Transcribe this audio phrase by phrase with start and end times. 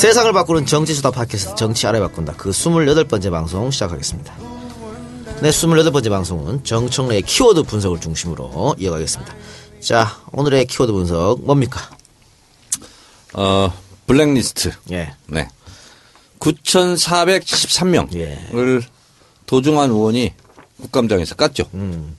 [0.00, 2.32] 세상을 바꾸는 정치수다 팟캐스트 정치 알아 바꾼다.
[2.38, 4.34] 그 28번째 방송 시작하겠습니다.
[5.42, 9.34] 네, 28번째 방송은 정청래의 키워드 분석을 중심으로 이어가겠습니다.
[9.80, 11.82] 자, 오늘의 키워드 분석 뭡니까?
[13.34, 13.70] 어,
[14.06, 14.72] 블랙리스트.
[14.90, 15.12] 예.
[15.26, 15.46] 네.
[16.38, 18.88] 9,473명을 예.
[19.44, 20.32] 도중한 의원이
[20.80, 21.66] 국감장에서 깠죠.
[21.74, 22.16] 음.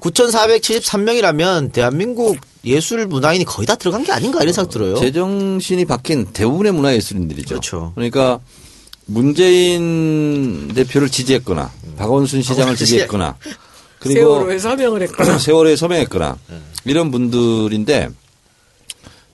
[0.00, 4.96] 9,473명이라면 대한민국 예술 문화인이 거의 다 들어간 게 아닌가 이런 생각 들어요.
[4.96, 7.48] 제정신이 바뀐 대부분의 문화예술인들이죠.
[7.48, 7.92] 그렇죠.
[7.94, 8.38] 그러니까
[9.06, 13.36] 문재인 대표를 지지했거나 박원순 시장을 박원순 지지했거나
[13.98, 16.38] 그리고 세월호에 서명을 했거나 세월호에 서명했거나
[16.84, 18.08] 이런 분들인데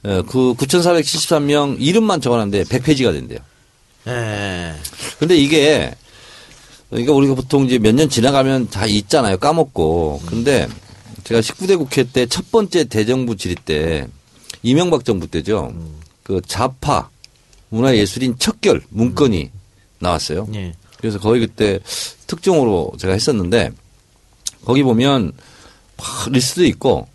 [0.05, 3.41] 어, 그 9,473명 이름만 적어놨는데 100페이지가 된대요.
[4.07, 4.75] 예.
[5.19, 5.95] 근데 이게
[6.91, 9.37] 그러니까 우리가 보통 이제 몇 년 지나가면 다 있잖아요.
[9.39, 10.23] 까먹고.
[10.27, 10.67] 근데
[11.29, 14.07] 제가 19대 국회 때 첫 번째 대정부 질의 때
[14.63, 15.75] 이명박 정부 때죠.
[16.23, 17.11] 그 좌파
[17.69, 19.51] 문화예술인 척결 문건이
[19.99, 20.49] 나왔어요.
[20.55, 20.73] 예.
[20.97, 21.81] 그래서 거의 그때
[22.27, 23.73] 특종으로 제가 했었는데
[24.65, 25.33] 거기 보면
[25.99, 27.07] 막 리스트도 있고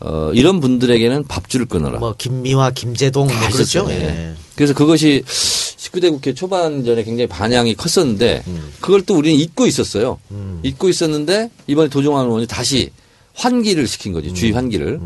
[0.00, 2.00] 어 이런 분들에게는 밥줄을 끊어라.
[2.00, 3.86] 뭐 김미화, 김재동 뭐다 그렇죠.
[3.90, 3.94] 예.
[3.94, 4.34] 예.
[4.56, 8.72] 그래서 그것이 19대 국회 초반전에 굉장히 반향이 컸었는데 음.
[8.80, 10.18] 그걸 또 우리는 잊고 있었어요.
[10.64, 12.90] 잊고 있었는데 이번에 도종환 의원이 다시
[13.36, 14.34] 환기를 시킨 거지.
[14.34, 14.56] 주의 음.
[14.56, 15.00] 환기를.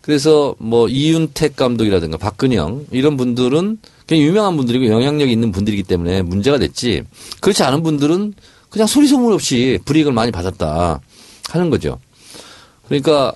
[0.00, 6.58] 그래서 뭐 이윤택 감독이라든가 박근영 이런 분들은 그냥 유명한 분들이고 영향력이 있는 분들이기 때문에 문제가
[6.58, 7.02] 됐지.
[7.40, 8.34] 그렇지 않은 분들은
[8.68, 11.00] 그냥 소리 소문 없이 불이익을 많이 받았다
[11.50, 11.98] 하는 거죠.
[12.86, 13.32] 그러니까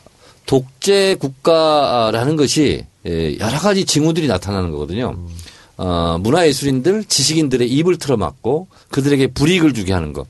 [0.47, 5.17] 독재 국가라는 것이 예, 여러 가지 징후들이 나타나는 거거든요.
[5.77, 10.27] 어, 문화예술인들, 지식인들의 입을 틀어막고 그들에게 불이익을 주게 하는 것.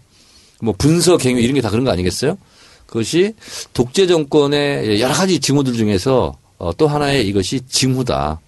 [0.61, 2.37] 뭐 분서, 갱유 이런 게 다 그런 거 아니겠어요?
[2.87, 3.35] 그것이
[3.73, 8.41] 독재 정권의 여러 가지 징후들 중에서 어, 또 하나의 이것이 징후다.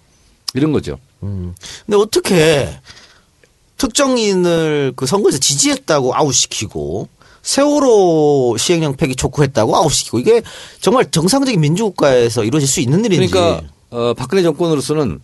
[0.55, 0.97] 이런 거죠.
[1.23, 1.53] 음.
[1.85, 2.69] 근데 어떻게
[3.77, 7.07] 특정인을 그 선거에서 지지했다고 아웃시키고
[7.41, 10.41] 세월호 시행령 폐기 촉구했다고 아웃시키고 이게
[10.81, 13.31] 정말 정상적인 민주국가에서 이루어질 수 있는 일인지.
[13.31, 15.19] 그러니까 어, 박근혜 정권으로서는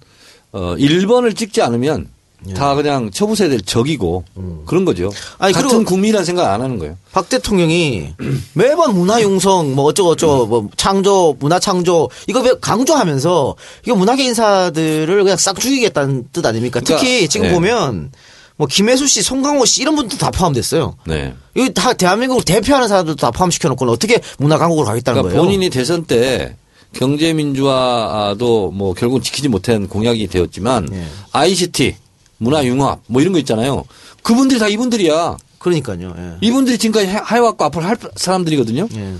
[0.53, 2.09] 어, 1번을 찍지 않으면
[2.55, 4.23] 다 그냥 처부서야 될 적이고
[4.65, 5.05] 그런 거죠.
[5.05, 5.09] 예.
[5.39, 6.97] 아니, 같은 국민이라는 생각 안 하는 거예요.
[7.11, 8.13] 박 대통령이
[8.53, 14.23] 매번 문화 융성 뭐 어쩌고 저쩌고 뭐 창조 문화 창조 이거 왜 강조하면서 이거 문화계
[14.25, 16.79] 인사들을 그냥 싹 죽이겠다는 뜻 아닙니까?
[16.79, 17.53] 그러니까, 특히 지금 네.
[17.53, 18.11] 보면
[18.57, 20.95] 뭐 김혜수 씨, 송강호 씨 이런 분들 다 포함됐어요.
[21.05, 21.33] 네.
[21.55, 25.45] 이거 다 대한민국을 대표하는 사람들도 다 포함시켜 놓고는 어떻게 문화 강국으로 가겠다는 그러니까 거예요?
[25.45, 26.55] 본인이 대선 때
[26.93, 31.05] 경제 민주화도 뭐 결국 지키지 못한 공약이 되었지만 예.
[31.33, 31.95] ICT,
[32.37, 33.85] 문화 융합 뭐 이런 거 있잖아요.
[34.23, 35.37] 그분들이 다 이분들이야.
[35.59, 36.13] 그러니까요.
[36.17, 36.33] 예.
[36.41, 38.87] 이분들이 지금까지 해- 해왔고 앞으로 할 사람들이거든요.
[38.95, 39.13] 예.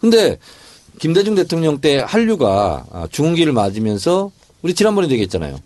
[0.00, 0.38] 근데
[1.00, 4.30] 김대중 대통령 때 한류가 아, 중흥기를 맞으면서
[4.62, 5.58] 우리 지난번에도 얘기했잖아요.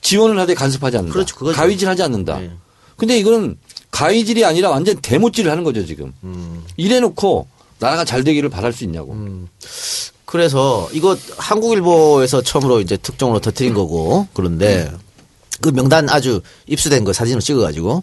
[0.00, 1.12] 지원을 하되 간섭하지 않는다.
[1.12, 1.56] 그렇죠, 그거죠.
[1.56, 2.38] 가위질 하지 않는다.
[2.38, 2.50] 네.
[2.96, 3.56] 근데 이거는
[3.90, 6.12] 가위질이 아니라 완전 대못질을 하는 거죠, 지금.
[6.24, 6.64] 음.
[6.76, 7.46] 이래놓고
[7.78, 9.14] 나라가 잘 되기를 바랄 수 있냐고.
[10.24, 14.90] 그래서 이거 한국일보에서 처음으로 이제 특종으로 터트린 거고 그런데
[15.60, 18.02] 그 명단 아주 입수된 거 사진으로 찍어가지고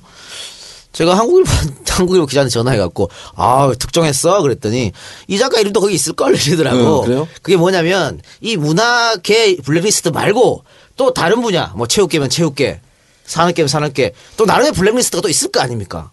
[0.92, 1.50] 제가 한국일보
[1.90, 4.92] 한국일보 기자한테 전화해갖고 아 특종했어 그랬더니
[5.28, 7.02] 이 작가 이름도 거기 있을 걸 이러더라고.
[7.02, 7.28] 음, 그래요?
[7.42, 10.64] 그게 뭐냐면 이 문화계 블랙리스트 말고
[10.96, 12.80] 또 다른 분야 뭐 체육계면 체육계
[13.26, 16.12] 산업계면 산업계 또 나름의 블랙리스트가 또 있을 거 아닙니까?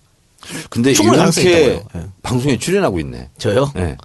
[0.70, 1.82] 근데 이렇게.
[1.94, 2.06] 예.
[2.22, 3.28] 방송에 출연하고 있네.
[3.38, 3.70] 저요?
[3.74, 3.96] 네.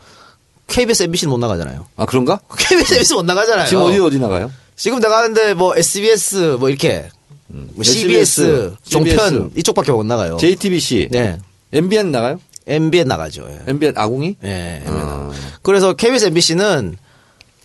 [0.67, 1.85] KBS, MBC는 못 나가잖아요.
[1.95, 2.39] 아, 그런가?
[2.57, 3.67] KBS, MBC 못 나가잖아요.
[3.67, 4.51] 지금 어디 어디 나가요?
[4.75, 7.07] 지금 나가는데 뭐 SBS 뭐 이렇게
[7.47, 10.37] 뭐 CBS, SBS, 종편 이쪽밖에 못 나가요.
[10.37, 11.37] JTBC, 네.
[11.73, 12.39] MBN 나가요?
[12.67, 13.47] MBN 나가죠.
[13.49, 13.59] 예.
[13.71, 14.37] MBN 아궁이?
[14.43, 14.81] 예.
[14.85, 14.97] MBN 어.
[15.05, 15.33] 나가요.
[15.61, 16.97] 그래서 KBS, MBC는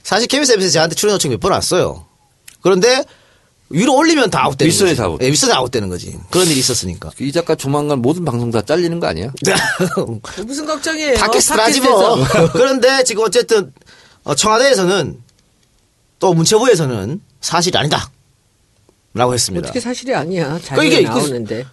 [0.02, 2.04] 사실 KBS, MBC 저한테 출연 요청 몇 번 왔어요.
[2.62, 3.04] 그런데
[3.70, 4.98] 위로 올리면 다 아웃되는 윗선에 거지.
[4.98, 5.22] 다 아웃.
[5.22, 6.18] 예, 윗선에 아웃되는 거지.
[6.30, 7.10] 그런 일이 있었으니까.
[7.20, 9.32] 이 작가 조만간 모든 방송 다 잘리는 거 아니야?
[10.44, 11.14] 무슨 걱정이에요?
[11.16, 12.16] 팟캐스트를 하지 뭐.
[12.52, 13.72] 그런데 지금 어쨌든
[14.24, 15.18] 어, 청와대에서는
[16.18, 18.10] 또 문체부에서는 사실이 아니다.
[19.14, 19.66] 라고 했습니다.
[19.66, 20.54] 어떻게 사실이 아니야.
[20.58, 21.66] 그 자료에 이게 그- 나오는데.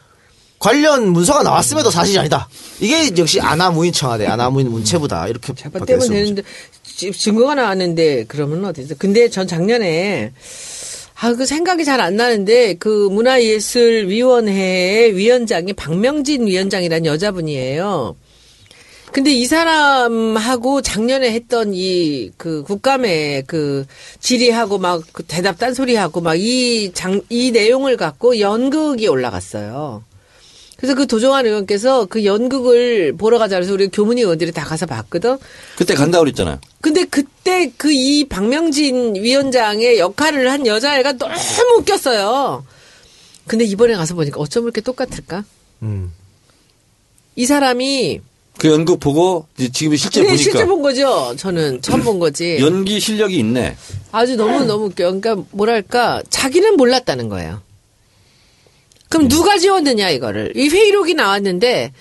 [0.60, 2.50] 관련 문서가 나왔음에도 사실이 아니다.
[2.80, 5.28] 이게 역시 아나무인 청와대, 아나무인 문체부다.
[5.28, 6.16] 이렇게 잡아 떼면 바뀌었습니다.
[6.16, 6.42] 되는데
[6.84, 8.96] 지- 증거가 나왔는데 그러면 어디서?
[8.98, 10.34] 근데 전 작년에
[11.20, 18.16] 아 그 생각이 잘 안 나는데 그 문화예술위원회의 위원장이 박명진 위원장이라는 여자분이에요.
[19.18, 23.86] 근데 이 사람하고 작년에 했던 이 그 국감에 그
[24.20, 30.04] 질의하고 막 그 대답 딴소리하고 막 이 장 이 내용을 갖고 연극이 올라갔어요.
[30.78, 35.40] 그래서 그 도종환 의원께서 그 연극을 보러 가자 그래서 우리 교문위 의원들이 다 가서 봤거든.
[35.78, 36.60] 그때 간다고 그랬잖아요.
[36.82, 41.34] 근데 그때 그 이 박명진 위원장의 역할을 한 여자애가 너무
[41.80, 42.64] 웃겼어요.
[43.48, 45.44] 근데 이번에 가서 보니까 어쩜 이렇게 똑같을까?
[45.82, 46.14] 음.
[47.36, 48.22] 이 사람이
[48.58, 51.36] 그 연극 보고 이제 지금 실제 네, 보니까 실제 본 거죠.
[51.38, 52.58] 저는 처음 본 거지.
[52.62, 53.76] 연기 실력이 있네.
[54.12, 55.04] 아주 너무 너무 웃겨.
[55.12, 57.62] 그러니까 뭐랄까 자기는 몰랐다는 거예요.
[59.10, 61.94] 그럼 누가 지웠느냐 이거를 이 회의록이 나왔는데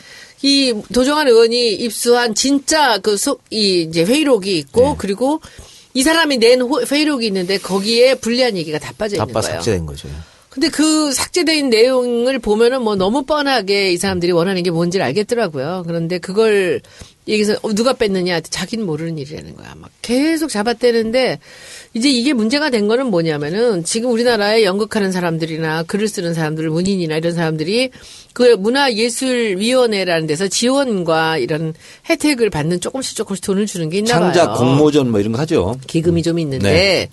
[0.43, 5.41] 이 도정환 의원이 입수한 진짜 그속이 이제 회의록이 있고 그리고
[5.95, 9.57] 이 사람이 낸 호- 회의록이 있는데 거기에 불리한 얘기가 다 빠져 있는 거예요.
[9.57, 10.09] 삭제된 거죠.
[10.57, 15.85] 근데 그 삭제된 내용을 보면은 뭐 너무 뻔하게 이 사람들이 원하는 게 뭔지를 알겠더라고요.
[15.87, 16.81] 그런데 그걸
[17.29, 19.75] 여기서 어, 누가 뺐느냐 자기는 모르는 일이라는 거야.
[19.77, 21.41] 막 계속 잡아떼는데
[21.93, 27.35] 이제 이게 문제가 된 거는 뭐냐면은 지금 우리나라에 연극하는 사람들이나 글을 쓰는 사람들, 문인이나 이런
[27.35, 27.91] 사람들이
[28.33, 31.75] 그 문화예술위원회라는 데서 지원과 이런
[32.09, 34.33] 혜택을 받는 조금씩 조금씩 돈을 주는 게 있나 봐요.
[34.33, 35.77] 창작 공모전 뭐 이런 거 하죠.
[35.87, 37.09] 기금이 좀 있는데 네.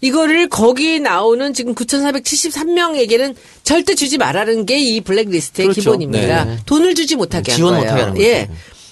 [0.00, 5.80] 이거를 거기 나오는 지금 9,473명에게는 절대 주지 말라는 게 이 블랙리스트의 그렇죠.
[5.80, 6.44] 기본입니다.
[6.44, 6.58] 네.
[6.66, 7.84] 돈을 주지 못하게 한 지원 거예요.
[7.84, 8.24] 못하게 하는 거죠.
[8.26, 8.48] 예.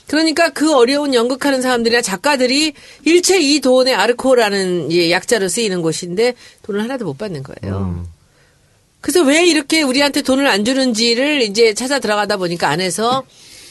[0.06, 2.72] 그러니까 그 어려운 연극하는 사람들이나 작가들이
[3.04, 7.78] 일체 이 돈의 아르코라는 예, 약자로 쓰이는 곳인데 돈을 하나도 못 받는 거예요.
[7.78, 8.04] 음.
[9.00, 13.24] 그래서 왜 이렇게 우리한테 돈을 안 주는지를 이제 찾아 들어가다 보니까 안에서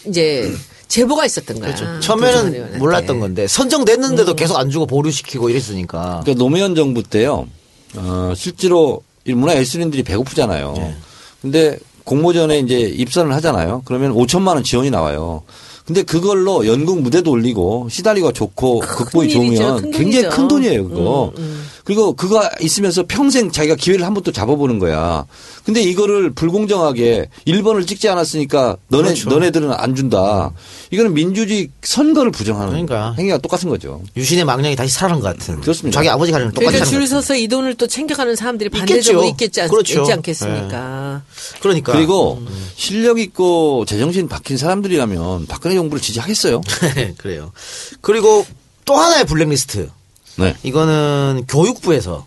[0.08, 0.52] 이제
[0.94, 1.74] 제보가 있었던 거야.
[1.74, 1.86] 그렇죠.
[1.86, 2.78] 도정환 처음에는 의원한테.
[2.78, 6.22] 몰랐던 건데 선정됐는데도 계속 안 주고 보류시키고 이랬으니까.
[6.24, 7.48] 그러니까 노무현 정부 때요.
[7.96, 10.74] 어, 실제로 이 문화 예술인들이 배고프잖아요.
[10.78, 10.96] 네.
[11.42, 13.82] 근데 공모전에 이제 입선을 하잖아요.
[13.86, 15.44] 그러면 5천만 원 지원이 나와요.
[15.86, 19.64] 근데 그걸로 연극 무대도 올리고 시달리가 좋고 극본이 일이죠.
[19.64, 20.30] 좋으면 큰 굉장히.
[20.30, 21.34] 큰 돈이에요, 그거.
[21.38, 21.66] 음, 음.
[21.84, 25.26] 그리고 그거 있으면서 평생 자기가 기회를 한 번 또 잡아보는 거야.
[25.66, 29.30] 근데 이거를 불공정하게 1번을 찍지 않았으니까 너네, 그렇죠.
[29.30, 30.52] 너네들은 안 준다.
[30.92, 33.14] 이거는 민주주의 선거를 부정하는 그러니까.
[33.18, 34.02] 행위가 똑같은 거죠.
[34.16, 35.60] 유신의 망령이 다시 살아난 것 같은.
[35.60, 35.96] 그렇습니다.
[35.98, 37.06] 자기 아버지 가는 똑같이 그러니까 줄.
[37.08, 39.26] 서서 이 돈을 또 챙겨가는 사람들이 반대적으로.
[39.28, 40.02] 있겠지, 않, 그렇죠.
[40.02, 41.24] 있지 않겠습니까?
[41.62, 41.92] 그러니까.
[41.92, 42.42] 그리고
[42.76, 46.62] 실력 있고 제정신 박힌 사람들이라면 박근혜 정부를 지지하겠어요.
[47.18, 47.52] 그래요.
[48.00, 48.46] 그리고
[48.86, 49.90] 또 하나의 블랙리스트.
[50.38, 50.56] 네.
[50.64, 52.26] 이거는 교육부에서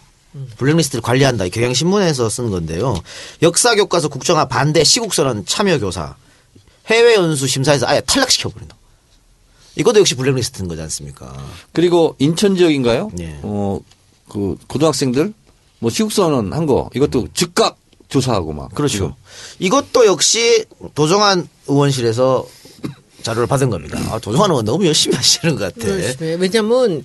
[0.59, 1.47] 블랙리스트를 관리한다.
[1.47, 3.01] 이 경향신문에서 쓴 건데요.
[3.43, 6.15] 역사 교과서 국정화 반대 시국선언 참여 교사.
[6.87, 8.77] 해외 연수 심사에서 아예 탈락시켜 버린다.
[9.77, 11.35] 이것도 역시 블랙리스트인 거지 않습니까?
[11.73, 13.11] 그리고 인천 지역인가요?
[13.21, 13.39] 예.
[13.43, 13.81] 어,
[14.29, 15.33] 그 고등학생들
[15.81, 17.77] 뭐 시국선언 한 거 이것도 즉각
[18.09, 18.73] 조사하고 막.
[18.75, 18.93] 그렇죠.
[18.93, 19.13] 지금.
[19.59, 20.65] 이것도 역시
[20.95, 22.47] 도정환 의원실에서
[23.23, 23.99] 자료를 받은 겁니다.
[24.11, 25.87] 아, 도정환 의원 너무 열심히 하시는 것 같아.
[25.87, 26.41] 그렇습니다.
[26.41, 27.05] 왜냐면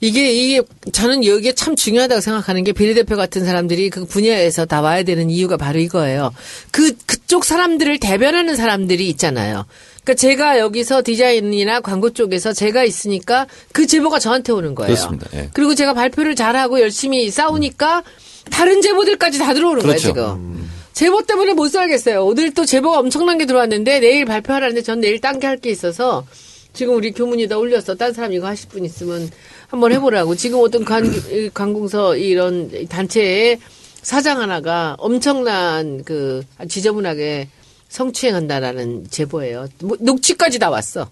[0.00, 0.62] 이게 이게
[0.92, 5.56] 저는 여기에 참 중요하다고 생각하는 게 비례대표 같은 사람들이 그 분야에서 다 와야 되는 이유가
[5.56, 6.34] 바로 이거예요.
[6.70, 9.64] 그 그쪽 사람들을 대변하는 사람들이 있잖아요.
[10.04, 14.94] 그러니까 제가 여기서 디자인이나 광고 쪽에서 제가 있으니까 그 제보가 저한테 오는 거예요.
[14.94, 15.26] 그렇습니다.
[15.34, 15.48] 예.
[15.54, 18.04] 그리고 제가 발표를 잘하고 열심히 싸우니까
[18.50, 20.12] 다른 제보들까지 다 들어오는 그렇죠.
[20.12, 20.70] 거예요, 지금.
[20.92, 22.24] 제보 때문에 못 살겠어요.
[22.24, 26.24] 오늘 또 제보가 엄청난 게 들어왔는데 내일 발표하라는데 전 내일 딴 게 할 게 있어서
[26.72, 27.94] 지금 우리 교문에다 올렸어.
[27.96, 29.28] 딴 사람 이거 하실 분 있으면
[29.68, 30.34] 한번 해보라고.
[30.36, 33.58] 지금 어떤 관, 이 관공서 이런 단체의
[34.02, 37.48] 사장 하나가 엄청난 그 지저분하게
[37.88, 39.68] 성추행한다라는 제보예요.
[39.82, 41.08] 뭐 녹취까지 다 왔어.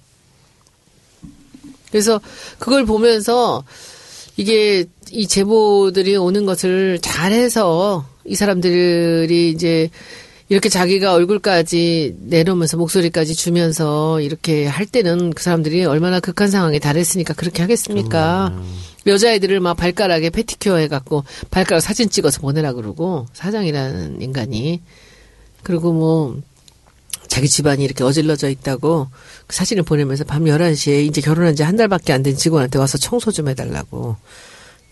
[1.91, 2.21] 그래서
[2.59, 3.65] 그걸 보면서
[4.37, 9.91] 이게 이 제보들이 오는 것을 잘해서 이 사람들이 이제
[10.49, 17.33] 이렇게 자기가 얼굴까지 내놓으면서 목소리까지 주면서 이렇게 할 때는 그 사람들이 얼마나 극한 상황에 달했으니까
[17.35, 18.53] 그렇게 하겠습니까?
[19.07, 24.81] 여자애들을 막 발가락에 패티큐어 해갖고 발가락 사진 찍어서 보내라 그러고 사장이라는 인간이.
[25.63, 26.37] 그리고 뭐
[27.27, 29.09] 자기 집안이 이렇게 어질러져 있다고
[29.47, 33.33] 그 사진을 보내면서 밤 11시에 이제 결혼한 지 한 달밖에 안 된 직원한테 와서 청소
[33.33, 34.17] 좀 해달라고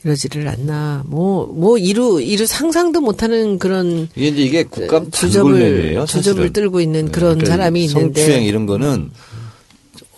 [0.05, 1.03] 이러지를 않나.
[1.07, 6.07] 뭐, 뭐, 이루, 이루 상상도 못하는 그런 이게 이제 이게 국감 주접을, 단골매매예요.
[6.07, 6.53] 주접을 사실은.
[6.53, 8.21] 떨고 있는 네, 그런 그러니까 사람이 있는데.
[8.21, 9.11] 성추행 이런 거는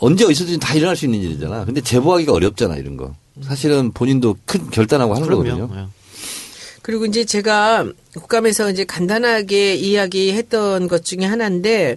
[0.00, 1.64] 언제 어디서든 다 일어날 수 있는 일이잖아.
[1.64, 3.14] 근데 제보하기가 어렵잖아 이런 거.
[3.42, 5.70] 사실은 본인도 큰 결단하고 하는 거거든요.
[5.74, 5.84] 네.
[6.82, 11.96] 그리고 이제 제가 국감에서 이제 간단하게 이야기했던 것 중에 하나인데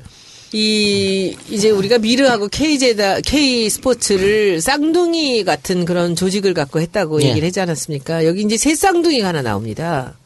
[0.54, 7.30] 이 이제 우리가 미르하고 K제다 K 스포츠를 쌍둥이 같은 그런 조직을 갖고 했다고 예.
[7.30, 8.26] 얘기를 했지 않았습니까?
[8.26, 10.18] 여기 이제 새 쌍둥이가 하나 나옵니다.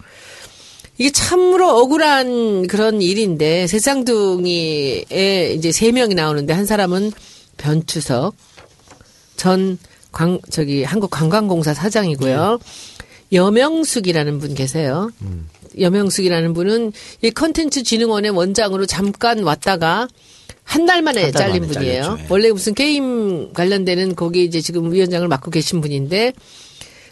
[0.98, 7.12] 이게 참으로 억울한 그런 일인데 새 쌍둥이에 이제 세 명이 나오는데 한 사람은
[7.58, 8.36] 변추석
[9.36, 9.80] 전
[10.12, 12.60] 광, 저기 한국 관광공사 사장이고요.
[13.32, 15.12] 여명숙이라는 분 계세요.
[15.80, 20.08] 여명숙이라는 분은 이 컨텐츠 진흥원의 원장으로 잠깐 왔다가
[20.64, 22.02] 한 달 만에 한 달 잘린 만에 분이에요.
[22.04, 22.28] 잘렸죠, 예.
[22.30, 26.34] 원래 무슨 게임 관련되는 거기 이제 지금 위원장을 맡고 계신 분인데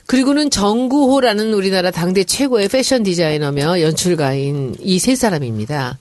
[0.06, 5.98] 그리고는 정구호라는 우리나라 당대 최고의 패션 디자이너며 연출가인 이 세 사람입니다.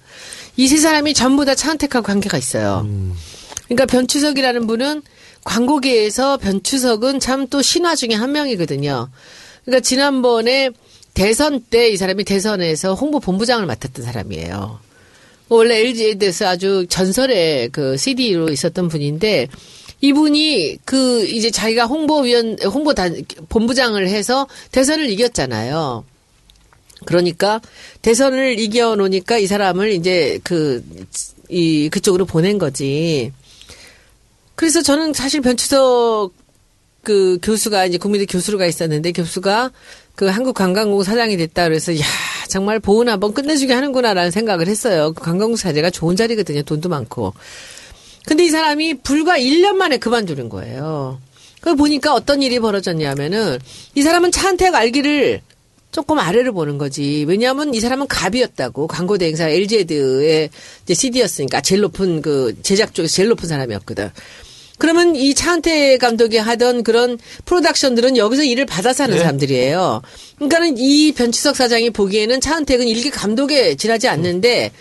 [0.56, 2.86] 이 세 사람이 전부 다 차은택하고 관계가 있어요.
[3.66, 5.02] 그러니까 변추석이라는 분은
[5.44, 9.08] 광고계에서 변추석은 참 또 신화 중에 한 명이거든요.
[9.68, 10.70] 그러니까 지난번에
[11.14, 14.80] 대선 때 이 사람이 대선에서 홍보 본부장을 맡았던 사람이에요.
[15.48, 19.48] 원래 LG에 대해서 아주 전설의 그 CD로 있었던 분인데
[20.00, 26.04] 이분이 그 이제 자기가 홍보위원 홍보 단 본부장을 해서 대선을 이겼잖아요.
[27.04, 27.60] 그러니까
[28.02, 30.82] 대선을 이겨 놓으니까 이 사람을 이제 그
[31.48, 33.32] 이 그쪽으로 보낸 거지.
[34.54, 36.32] 그래서 저는 사실 변추석
[37.08, 39.70] 그 교수가 이제 국민대 교수로 가 있었는데 교수가
[40.14, 42.02] 그 한국 관광국 사장이 됐다 그래서 야
[42.48, 45.14] 정말 보은 한번 끝내주게 하는구나라는 생각을 했어요.
[45.14, 46.60] 그 관광국 사제가 좋은 자리거든요.
[46.60, 47.32] 돈도 많고.
[48.26, 51.18] 근데 이 사람이 불과 1년 만에 그만두는 거예요.
[51.62, 53.58] 그 보니까 어떤 일이 벌어졌냐면은
[53.94, 55.40] 이 사람은 차한택 알기를
[55.90, 57.24] 조금 아래를 보는 거지.
[57.26, 58.86] 왜냐하면 이 사람은 갑이었다고.
[58.86, 60.50] 광고 대행사 LG에드의
[60.86, 64.10] CD였으니까 제일 높은 그 제작 쪽에서 제일 높은 사람이었거든.
[64.78, 70.02] 그러면 이 차은태 감독이 하던 그런 프로덕션들은 여기서 일을 받아서 하는 사람들이에요.
[70.36, 74.72] 그러니까는 이 변치석 사장이 보기에는 차은택은 일개 감독에 지나지 않는데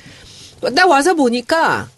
[0.75, 1.89] 딱 와서 보니까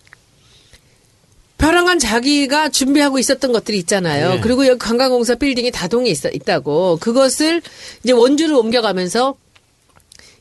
[1.57, 4.35] 벼랑간 자기가 준비하고 있었던 것들이 있잖아요.
[4.35, 4.39] 네.
[4.39, 7.61] 그리고 여기 관광공사 빌딩이 다동에 있, 있다고 그것을
[8.01, 9.35] 이제 원주로 옮겨가면서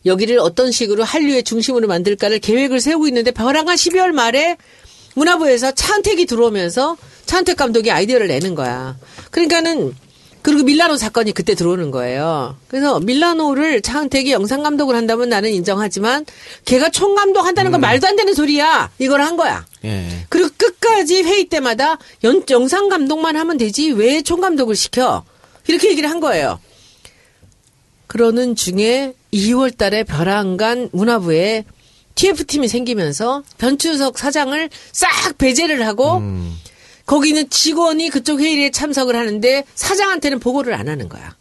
[0.07, 4.57] 여기를 어떤 식으로 한류의 중심으로 만들까를 계획을 세우고 있는데 벼랑간 12월 말에
[5.15, 6.97] 문화부에서 차은택이 들어오면서
[7.27, 8.97] 차은택 감독이 아이디어를 내는 거야.
[9.31, 9.95] 그러니까는
[10.41, 12.57] 그리고 밀라노 사건이 그때 들어오는 거예요.
[12.69, 16.25] 그래서 밀라노를 차은택이 영상 감독을 한다면 나는 인정하지만
[16.65, 18.91] 걔가 총 감독 한다는 건 말도 안 되는 소리야.
[18.99, 19.67] 이걸 한 거야.
[19.85, 20.07] 예.
[20.29, 25.25] 그리고 끝까지 회의 때마다 연, 영상 감독만 하면 되지 왜 총 감독을 시켜?
[25.67, 26.61] 이렇게 얘기를 한 거예요.
[28.07, 31.65] 그러는 중에 2월 달에 벼랑간 문화부에
[32.19, 36.19] TF팀이 생기면서 변추석 사장을 싹 배제를 하고
[37.07, 41.37] 거기는 직원이 그쪽 회의에 참석을 하는데 사장한테는 보고를 안 하는 거야.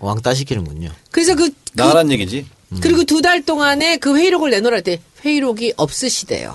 [0.00, 0.90] 왕따 시키는군요.
[1.10, 2.46] 그래서 그, 그 나가란 얘기지.
[2.80, 6.54] 그리고 두 달 동안에 그 회의록을 내놓으라 때 회의록이 없으시대요.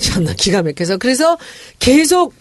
[0.00, 1.36] 참나 기가 막혀서 그래서
[1.80, 2.34] 계속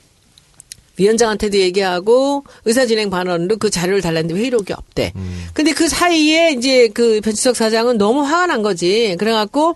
[0.98, 5.12] 위원장한테도 얘기하고 의사진행 반원으로 그 자료를 달랐는데 회의록이 없대.
[5.54, 9.16] 근데 그 사이에 이제 그 변치석 사장은 너무 화가 난 거지.
[9.18, 9.76] 그래갖고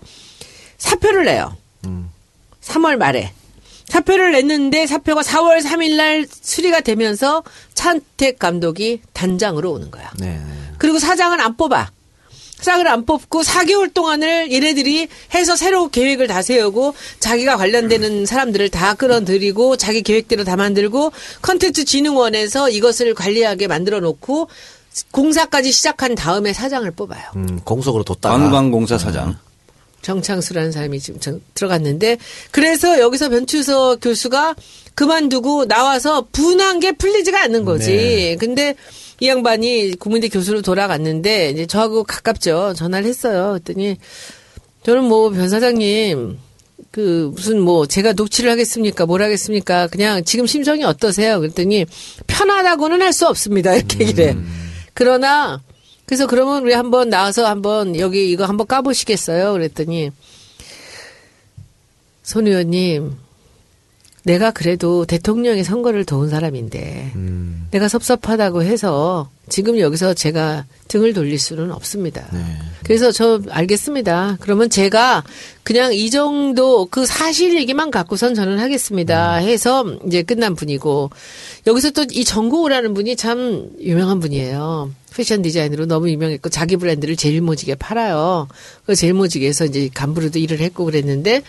[0.78, 1.56] 사표를 내요.
[2.62, 3.32] 3월 말에.
[3.88, 7.42] 사표를 냈는데 사표가 4월 3일 날 수리가 되면서
[7.74, 10.10] 찬택 감독이 단장으로 오는 거야.
[10.18, 10.40] 네.
[10.78, 11.90] 그리고 사장은 안 뽑아.
[12.58, 18.94] 사장을 안 뽑고 4개월 동안을 얘네들이 해서 새로 계획을 다 세우고 자기가 관련되는 사람들을 다
[18.94, 24.48] 끌어들이고 자기 계획대로 다 만들고 컨텐츠 진흥원에서 이것을 관리하게 만들어 놓고
[25.12, 27.22] 공사까지 시작한 다음에 사장을 뽑아요.
[27.36, 29.38] 음, 공석으로 뒀다가 관광공사 사장.
[30.02, 32.18] 정창수라는 사람이 지금 저- 들어갔는데
[32.50, 34.54] 그래서 여기서 변추석 교수가
[34.94, 37.90] 그만두고 나와서 분한 게 풀리지가 않는 거지.
[37.92, 38.36] 네.
[38.36, 38.74] 근데
[39.20, 42.74] 이 양반이 국민대 교수로 돌아갔는데 이제 저하고 가깝죠.
[42.76, 43.58] 전화를 했어요.
[43.62, 43.96] 그랬더니
[44.84, 46.38] 저는 뭐 변 사장님
[46.90, 49.04] 그 무슨 뭐 제가 녹취를 하겠습니까?
[49.06, 49.88] 뭘 하겠습니까?
[49.88, 51.38] 그냥 지금 심정이 어떠세요?
[51.40, 51.84] 그랬더니
[52.26, 53.74] 편하다고는 할 수 없습니다.
[53.76, 54.36] 이렇게 얘기를 해.
[54.94, 55.60] 그러나
[56.08, 59.52] 그래서 그러면 우리 한번 나와서 한번 여기 이거 한번 까보시겠어요?
[59.52, 60.10] 그랬더니
[62.22, 63.12] 손 의원님
[64.24, 67.12] 내가 그래도 대통령의 선거를 도운 사람인데
[67.70, 72.26] 내가 섭섭하다고 해서 지금 여기서 제가 등을 돌릴 수는 없습니다.
[72.84, 74.38] 그래서 저 알겠습니다.
[74.40, 75.24] 그러면 제가
[75.62, 79.34] 그냥 이 정도 그 사실 얘기만 갖고선 저는 하겠습니다.
[79.34, 81.10] 해서 이제 끝난 분이고
[81.66, 84.90] 여기서 또 이 정고우라는 분이 참 유명한 분이에요.
[85.18, 88.46] 패션 디자인으로 너무 유명했고 자기 브랜드를 제일 모지게 팔아요.
[88.86, 91.42] 그 제일 모지게에서 이제 간부로도 일을 했고 그랬는데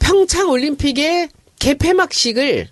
[0.00, 1.28] 평창 올림픽의
[1.60, 2.66] 개폐막식을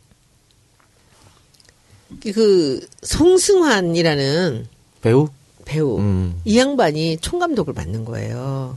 [2.35, 4.67] 그 송승환이라는
[5.01, 5.29] 배우
[5.65, 6.41] 배우 음.
[6.45, 8.77] 이 양반이 총감독을 맡는 거예요.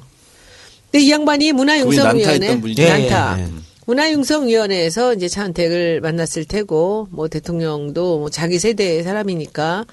[0.92, 2.62] 근데 이 양반이 문화융성위원회.
[2.78, 3.48] 예, 난타 예, 예.
[3.88, 9.86] 문화융성위원회에서 이제 차은택을 만났을 테고 뭐 대통령도 뭐 자기 세대의 사람이니까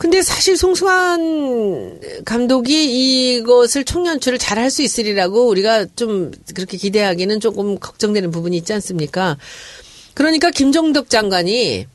[0.00, 7.78] 근데 사실 송승환 감독이 이것을 총연출을 잘 할 수 있으리라고 우리가 좀 그렇게 기대하기는 조금
[7.78, 9.36] 걱정되는 부분이 있지 않습니까?
[10.14, 11.86] 그러니까 김종덕 장관이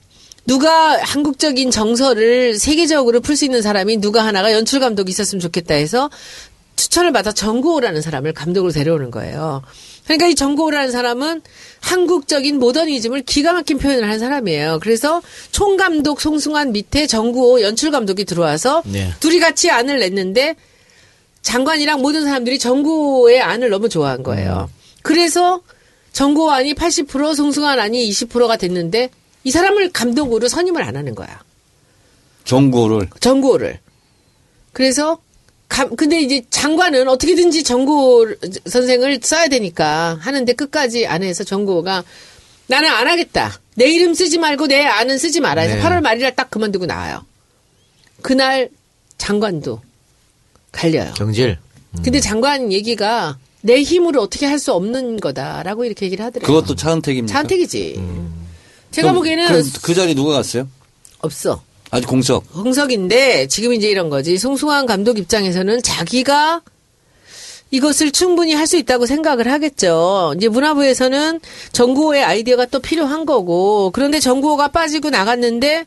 [0.45, 6.11] 누가 한국적인 정서를 세계적으로 풀 수 있는 사람이 누가 하나가 연출 감독이 있었으면 좋겠다 해서
[6.75, 9.63] 추천을 받아 정구호라는 사람을 감독으로 데려오는 거예요.
[10.05, 11.41] 그러니까 이 정구호라는 사람은
[11.81, 14.79] 한국적인 모더니즘을 기가 막힌 표현을 한 사람이에요.
[14.81, 15.21] 그래서
[15.51, 19.11] 총감독 송승환 밑에 정구호 연출 감독이 들어와서 네.
[19.19, 20.55] 둘이 같이 안을 냈는데
[21.41, 24.69] 장관이랑 모든 사람들이 정구호의 안을 너무 좋아한 거예요.
[25.03, 25.61] 그래서
[26.13, 29.09] 정구호 안이 80% 송승환 안이 20%가 됐는데
[29.43, 31.43] 이 사람을 감독으로 선임을 안 하는 거야.
[32.45, 33.79] 정구를 정구호를.
[34.73, 35.19] 그래서
[35.67, 38.27] 감, 근데 이제 장관은 어떻게든지 정구호
[38.67, 42.03] 선생을 써야 되니까 하는데 끝까지 안 해서 정구호가
[42.67, 43.59] 나는 안 하겠다.
[43.75, 45.81] 내 이름 쓰지 말고 내 안은 쓰지 마라 해서 네.
[45.81, 47.25] 8월 말일에 딱 그만두고 나와요.
[48.21, 48.69] 그날
[49.17, 49.81] 장관도
[50.71, 51.13] 갈려요.
[51.15, 51.57] 경질.
[52.03, 56.45] 근데 장관 얘기가 내 힘으로 어떻게 할 수 없는 거다라고 이렇게 얘기를 하더래요.
[56.45, 57.33] 그것도 차은택입니까?
[57.33, 57.95] 차은택이지.
[58.91, 60.67] 제가 그럼 보기에는 그, 그 자리 누가 갔어요?
[61.19, 61.63] 없어.
[61.95, 62.43] 아직 공석.
[62.53, 64.37] 홍석인데 지금 이제 이런 거지.
[64.37, 66.61] 송승환 감독 입장에서는 자기가
[67.71, 70.33] 이것을 충분히 할 수 있다고 생각을 하겠죠.
[70.37, 71.39] 이제 문화부에서는
[71.71, 75.85] 정구호의 아이디어가 또 필요한 거고 그런데 정구호가 빠지고 나갔는데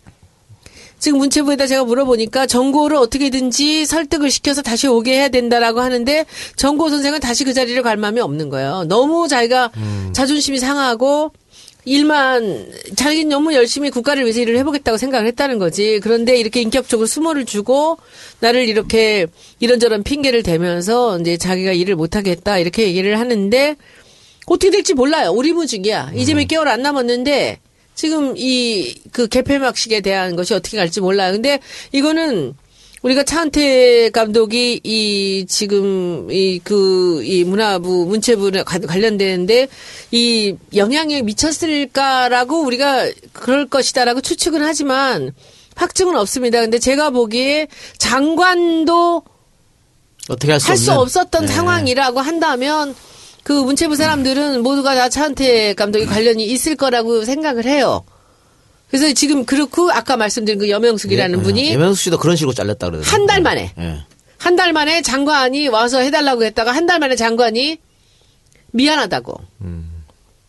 [1.01, 6.25] 지금 문체부에다 제가 물어보니까 정구호를 어떻게든지 설득을 시켜서 다시 오게 해야 된다라고 하는데
[6.57, 8.85] 정구호 선생은 다시 그 자리를 갈 마음이 없는 거예요.
[8.89, 9.71] 너무 자기가
[10.13, 11.33] 자존심이 상하고
[11.85, 16.01] 일만 자기는 너무 열심히 국가를 위해서 일을 해보겠다고 생각을 했다는 거지.
[16.03, 17.99] 그런데 이렇게 인격적으로 수모를 주고
[18.41, 19.27] 나를 이렇게
[19.61, 23.77] 이런저런 핑계를 대면서 이제 자기가 일을 못하게 했다 이렇게 얘기를 하는데
[24.47, 25.33] 어떻게 될지 몰라요.
[25.33, 26.13] 오리무중이야.
[26.15, 27.61] 이제 몇 개월 안 남았는데
[27.95, 31.33] 지금 이 그 개폐막식에 대한 것이 어떻게 갈지 몰라요.
[31.33, 31.59] 근데
[31.93, 32.55] 이거는
[33.03, 39.69] 우리가 차은택 감독이 이 지금 이 그 이 문화부 문체부에 가- 관련되는데
[40.11, 45.33] 이 영향이 미쳤을까라고 우리가 그럴 것이다라고 추측은 하지만
[45.77, 46.61] 확증은 없습니다.
[46.61, 49.23] 근데 제가 보기에 장관도
[50.29, 51.53] 어떻게 할수 할 수 없었던 네.
[51.53, 52.95] 상황이라고 한다면
[53.45, 58.05] 그 문체부 사람들은 모두가 다 차은택 감독이 관련이 있을 거라고 생각을 해요.
[58.91, 63.13] 그래서 지금 그렇고 아까 말씀드린 그 여명숙이라는 예, 분이 여명수 씨도 그런 식으로 잘렸다 그러더라고요.
[63.13, 63.99] 한 달 만에 예.
[64.39, 67.79] 한달 만에 장관이 와서 해달라고 했다가 한 달 만에 장관이
[68.73, 69.35] 미안하다고.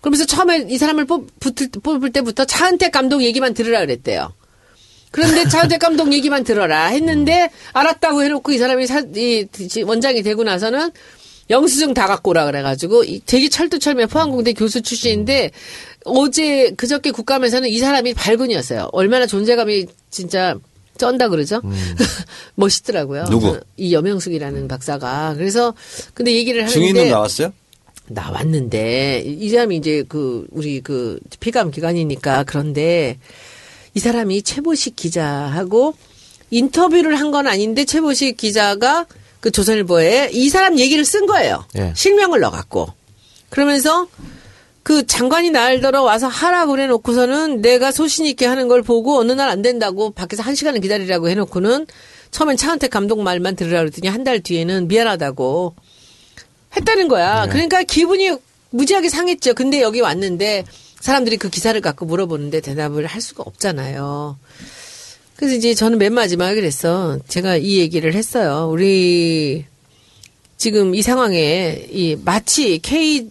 [0.01, 4.33] 그러면서 처음에 이 사람을 뽑, 붙을, 뽑을 때부터 차은택 감독 얘기만 들으라 그랬대요.
[5.11, 9.47] 그런데 차은택 감독 얘기만 들어라 했는데 알았다고 해놓고 이 사람이 사, 이
[9.85, 10.91] 원장이 되고 나서는
[11.49, 15.51] 영수증 다 갖고 오라 그래가지고 이 되게 철두철미 포항공대 교수 출신인데
[16.05, 18.89] 어제 그저께 국감에서는 이 사람이 발군이었어요.
[18.91, 20.55] 얼마나 존재감이 진짜
[20.97, 21.61] 쩐다 그러죠.
[22.55, 23.25] 멋있더라고요.
[23.25, 23.59] 누구?
[23.77, 25.73] 그이 여명숙이라는 박사가 그래서
[26.13, 27.53] 근데 얘기를 하는데 증인은 나왔어요?
[28.07, 33.17] 나왔는데 이- 이 사람이 이제 그 우리 그 피감 기관이니까 그런데
[33.93, 35.93] 이 사람이 최보식 기자하고
[36.51, 39.05] 인터뷰를 한 건 아닌데 최보식 기자가
[39.39, 41.65] 그 조선일보에 이 사람 얘기를 쓴 거예요.
[41.77, 41.93] 예.
[41.95, 42.87] 실명을 넣어갖고
[43.49, 44.07] 그러면서
[44.83, 49.61] 그 장관이 날더러 와서 하라고 그래놓고서는 내가 소신 있게 하는 걸 보고 어느 날 안
[49.61, 51.85] 된다고 밖에서 한 시간을 기다리라고 해놓고는
[52.31, 55.75] 처음엔 차은택 감독 말만 들으라 그랬더니 한 달 뒤에는 미안하다고
[56.75, 57.47] 했다는 거야.
[57.47, 58.31] 그러니까 기분이
[58.71, 59.53] 무지하게 상했죠.
[59.55, 60.65] 근데 여기 왔는데
[60.99, 64.37] 사람들이 그 기사를 갖고 물어보는데 대답을 할 수가 없잖아요.
[65.39, 67.17] 그래서 이제 저는 맨 마지막에 그랬어.
[67.29, 68.67] 제가 이 얘기를 했어요.
[68.69, 69.63] 우리
[70.57, 73.29] 지금 이 상황에 이 마치 K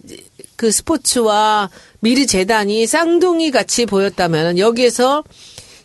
[0.56, 1.68] 그 스포츠와
[2.00, 5.22] 미르 재단이 쌍둥이 같이 보였다면 여기에서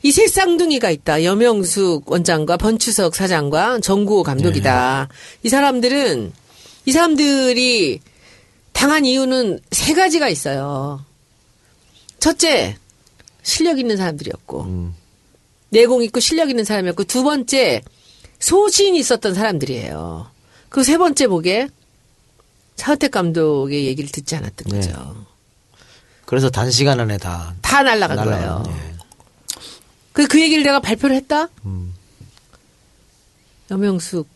[0.01, 1.25] 이 세 쌍둥이가 있다.
[1.25, 5.09] 여명숙 원장과 번추석 사장과 정구호 감독이다.
[5.43, 6.31] 이 사람들은
[6.86, 7.99] 이 사람들이
[8.71, 11.03] 당한 이유는 세 가지가 있어요.
[12.19, 12.77] 첫째,
[13.41, 14.93] 실력 있는 사람들이었고,
[15.73, 17.81] 내공 있고 실력 있는 사람이었고, 두 번째,
[18.39, 20.27] 소신이 있었던 사람들이에요.
[20.69, 21.67] 그리고 세 번째 보게,
[22.75, 24.88] 차은택 감독의 얘기를 듣지 않았던 네.
[24.88, 25.25] 거죠.
[26.25, 28.63] 그래서 단시간 안에 다 다 날라간 날라간, 거예요.
[28.67, 28.93] 예.
[30.13, 31.49] 그, 그 얘기를 내가 발표를 했다?
[31.65, 31.93] 음.
[33.71, 34.27] 여명숙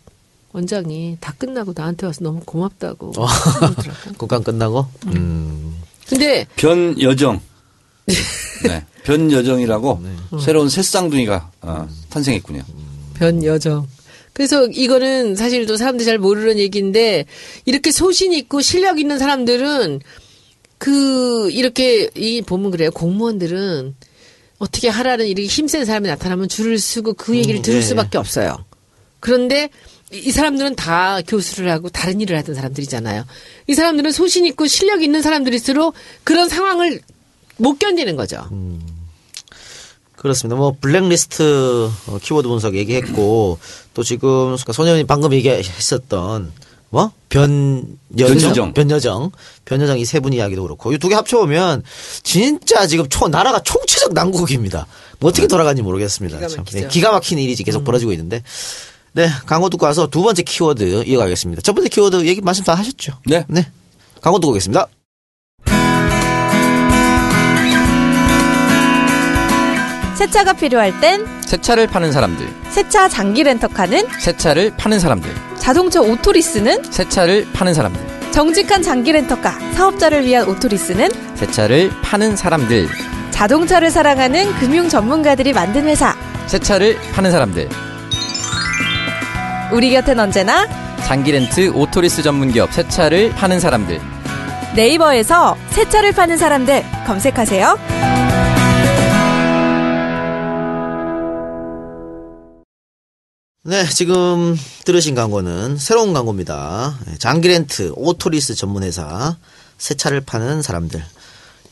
[0.53, 3.13] 원장이 다 끝나고 나한테 와서 너무 고맙다고.
[3.15, 3.27] 어.
[4.17, 5.79] 국감 끝나고 음.
[6.07, 7.39] 근데 변여정.
[8.65, 8.85] 네.
[9.07, 10.01] 변여정이라고
[10.43, 12.61] 새로운 새 쌍둥이가 어, 탄생했군요.
[13.15, 13.87] 변여정.
[14.33, 17.25] 그래서 이거는 사실 또 사람들이 잘 모르는 얘기인데
[17.65, 20.01] 이렇게 소신 있고 실력 있는 사람들은
[20.77, 22.91] 그 이렇게 이 보면 그래요.
[22.91, 23.95] 공무원들은
[24.59, 28.57] 어떻게 하라는 이렇게 힘센 사람이 나타나면 줄을 서고 그 얘기를 음, 들을 예, 수밖에 없어요.
[29.19, 29.69] 그런데
[30.13, 33.23] 이- 이 사람들은 다 교수를 하고 다른 일을 하던 사람들이잖아요.
[33.67, 35.93] 이 사람들은 소신 있고 실력 있는 사람들일수록
[36.23, 36.99] 그런 상황을
[37.57, 38.47] 못 견디는 거죠.
[40.17, 40.55] 그렇습니다.
[40.57, 43.59] 뭐 블랙리스트 어, 키워드 분석 얘기했고
[43.93, 46.51] 또 지금 소년이 방금 얘기했었던
[46.89, 47.11] 뭐?
[47.29, 48.73] 변여정, 변여정.
[48.73, 49.31] 변여정,
[49.65, 51.83] 변여정 이 세 분 이야기도 그렇고 이 두 개 합쳐 보면
[52.23, 54.87] 진짜 지금 초 나라가 총체적 난국입니다.
[55.19, 56.37] 뭐 어떻게 돌아가는지 모르겠습니다.
[56.37, 56.57] 기가 참.
[56.59, 56.79] 막히죠.
[56.79, 58.41] 네, 기가 막힌 일이 계속 벌어지고 있는데.
[59.13, 61.61] 네, 광고 듣고 와서 두 번째 키워드 이어가겠습니다.
[61.63, 63.13] 첫 번째 키워드 얘기 말씀 다 하셨죠?
[63.25, 63.45] 네.
[63.49, 63.67] 네.
[64.21, 64.87] 광고 듣고 오겠습니다.
[70.17, 74.99] 새 차가 필요할 땐 새 차를 파는 사람들, 새 차 장기 렌터카는 새 차를 파는
[74.99, 81.91] 사람들, 자동차 오토리스는 새 차를 파는 사람들, 정직한 장기 렌터카 사업자를 위한 오토리스는 새 차를
[82.01, 82.87] 파는 사람들,
[83.29, 86.15] 자동차를 사랑하는 금융 전문가들이 만든 회사.
[86.47, 87.69] 새 차를 파는 사람들,
[89.71, 90.67] 우리 곁엔 언제나
[91.05, 94.01] 장기 렌트 오토리스 전문 기업 새 차를 파는 사람들.
[94.75, 98.06] 네이버에서 새 차를 파는 사람들 검색하세요.
[103.69, 106.97] 네, 지금 들으신 광고는 새로운 광고입니다.
[107.05, 109.35] 네, 장기렌트 오토리스 전문회사
[109.77, 111.03] 새 차를 파는 사람들.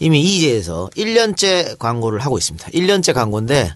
[0.01, 2.67] 이이제이에서 1년째 광고를 하고 있습니다.
[2.71, 3.73] 1년째 광고인데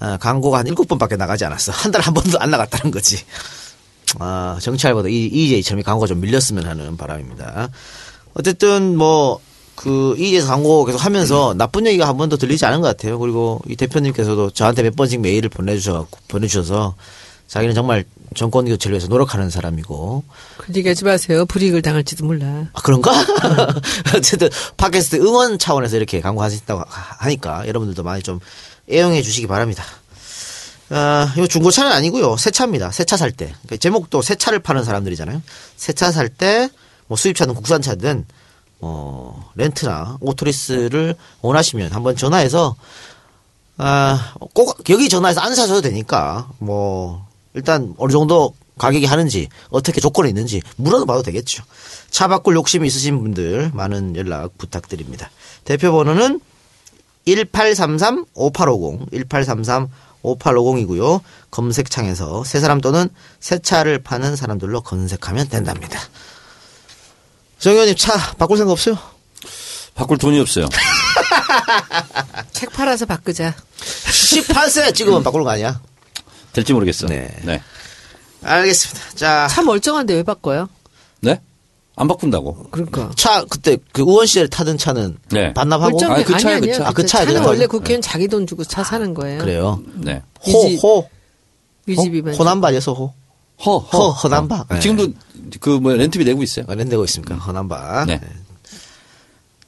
[0.00, 1.72] 아, 광고가 한 7번밖에 나가지 않았어.
[1.72, 3.18] 한 달에 한 번도 안 나갔다는 거지.
[4.18, 7.68] 아, 정찰보다 이, EJ처럼 광고가 좀 밀렸으면 하는 바람입니다.
[8.32, 9.40] 어쨌든 뭐,
[9.74, 13.18] 그, EJ에서 광고 계속 하면서 나쁜 얘기가 한 번도 들리지 않은 것 같아요.
[13.18, 16.94] 그리고 이 대표님께서도 저한테 몇 번씩 메일을 보내주셔, 보내주셔서
[17.52, 20.24] 자기는 정말 정권 교체를 위해서 노력하는 사람이고.
[20.56, 21.44] 그 얘기하지 마세요.
[21.44, 22.46] 불이익을 당할지도 몰라.
[22.72, 23.12] 아, 그런가?
[24.16, 26.86] 어쨌든 팟캐스트 응원 차원에서 이렇게 광고하신다고 하-
[27.18, 28.40] 하니까 여러분들도 많이 좀
[28.90, 29.84] 애용해 주시기 바랍니다.
[30.88, 32.38] 아, 이거 중고차는 아니고요.
[32.38, 32.90] 새 차입니다.
[32.90, 33.48] 새 차 살 때.
[33.64, 35.42] 그러니까 제목도 새 차를 파는 사람들이잖아요.
[35.76, 36.70] 새 차 살 때
[37.08, 38.24] 뭐 수입차든 국산차든
[38.80, 42.76] 어, 렌트나 오토리스를 원하시면 한번 전화해서
[43.76, 50.28] 아, 꼭 여기 전화해서 안 사셔도 되니까 뭐 일단 어느 정도 가격이 하는지 어떻게 조건이
[50.28, 51.64] 있는지 물어봐도 되겠죠.
[52.10, 55.30] 차 바꿀 욕심이 있으신 분들 많은 연락 부탁드립니다.
[55.64, 56.40] 대표 번호는
[57.26, 59.88] 1833-5850,
[60.22, 61.20] 1833-5850이고요.
[61.50, 63.08] 검색창에서 새 사람 또는
[63.40, 66.00] 새 차를 파는 사람들로 검색하면 된답니다.
[67.58, 68.96] 정 의원님 차 바꿀 생각 없어요?
[69.94, 70.68] 바꿀 돈이 없어요.
[72.52, 73.54] 책 팔아서 바꾸자.
[73.78, 75.80] 18세 찍으면 바꾸는 거 아니야?
[76.52, 77.06] 될지 모르겠어.
[77.06, 77.28] 네.
[77.44, 77.60] 네.
[78.42, 79.00] 알겠습니다.
[79.14, 80.68] 자, 차 멀쩡한데 왜 바꿔요?
[81.20, 81.40] 네?
[81.96, 82.68] 안 바꾼다고.
[82.70, 83.10] 그러니까.
[83.16, 85.52] 차 그때 그 의원 시절에 타던 차는 네.
[85.54, 86.14] 반납하고 멀쩡해.
[86.14, 86.60] 아니, 그 아니에요.
[86.60, 86.88] 그 차.
[86.88, 87.44] 아, 그 차에 차는.
[87.44, 89.38] 원래 국회의원 자기 돈 주고 차 사는 거예요.
[89.40, 89.80] 그래요.
[89.94, 90.22] 네.
[90.46, 91.08] 유지- 호,
[91.86, 92.34] 유지비만.
[92.34, 93.12] 호남바에서 호.
[93.64, 94.66] 허, 허, 허남바.
[94.70, 94.80] 네.
[94.80, 95.12] 지금도
[95.60, 96.64] 그 뭐 렌트비 내고 있어요.
[96.68, 97.36] 렌내고 있습니까?
[97.36, 98.06] 허남바.
[98.06, 98.20] 네.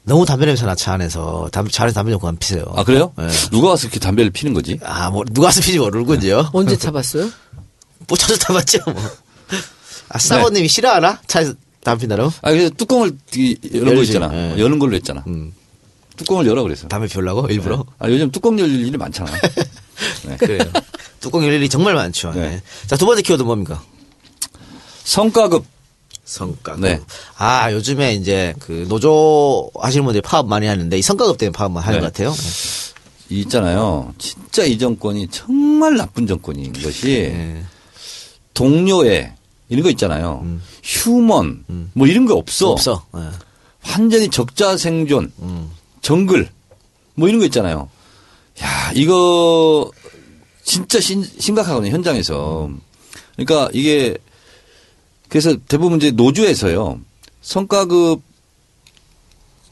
[0.05, 2.63] 너무 담배 냄새 나 차 안에서 담배 차 안에서 담배 좀 그만 피세요.
[2.75, 3.11] 아, 그래요?
[3.17, 3.27] 네.
[3.51, 4.79] 누가 와서 이렇게 담배를 피는 거지?
[4.83, 6.49] 아, 뭐 누가 와서 피지 모르군요.
[6.53, 7.29] 언제 타봤어요?
[8.07, 8.79] 꽂혀서 타봤죠.
[8.85, 8.93] 뭐.
[8.93, 9.57] 네.
[10.09, 11.19] 아, 사모님이 싫어하나?
[11.27, 12.31] 차에서 담배 핀다고?
[12.41, 14.01] 아, 그래서 뚜껑을 이- 여는 거.
[14.03, 14.27] 있잖아.
[14.27, 14.55] 네.
[14.59, 15.23] 여는 걸로 했잖아.
[15.27, 15.53] 음.
[16.17, 16.87] 뚜껑을 열어 그래서.
[16.87, 17.83] 담배 피우려고 일부러?
[17.99, 19.31] 아, 요즘 뚜껑 열릴 일이 많잖아.
[20.27, 20.37] 네.
[20.37, 20.59] 그래요.
[21.19, 22.31] 뚜껑 열 일이 정말 많죠.
[22.31, 22.41] 네.
[22.41, 22.61] 네.
[22.87, 23.81] 자, 두 번째 키워드 뭡니까?
[25.03, 25.65] 성과급.
[26.25, 26.81] 성과급.
[26.81, 26.99] 네.
[27.37, 31.99] 아, 요즘에 이제 그 노조 하시는 분들이 파업 많이 하는데 이 성과급 때문에 파업만 하는
[31.99, 32.05] 네.
[32.05, 32.33] 것 같아요.
[33.29, 34.13] 이 있잖아요.
[34.17, 37.63] 진짜 이 정권이 정말 나쁜 정권인 것이 네.
[38.53, 39.33] 동료애
[39.69, 40.45] 이런 거 있잖아요.
[40.83, 42.67] 휴먼 뭐 이런 거 없어.
[42.67, 42.71] 음.
[42.73, 43.05] 없어.
[43.13, 43.21] 네.
[43.91, 45.71] 완전히 적자 생존, 음.
[46.01, 46.49] 정글
[47.15, 47.89] 뭐 이런 거 있잖아요.
[48.61, 49.91] 야 이거
[50.63, 52.69] 진짜 심, 심각하거든요 현장에서.
[53.35, 54.17] 그러니까 이게
[55.29, 56.99] 그래서 대부분 이제 노조에서요
[57.41, 58.21] 성과급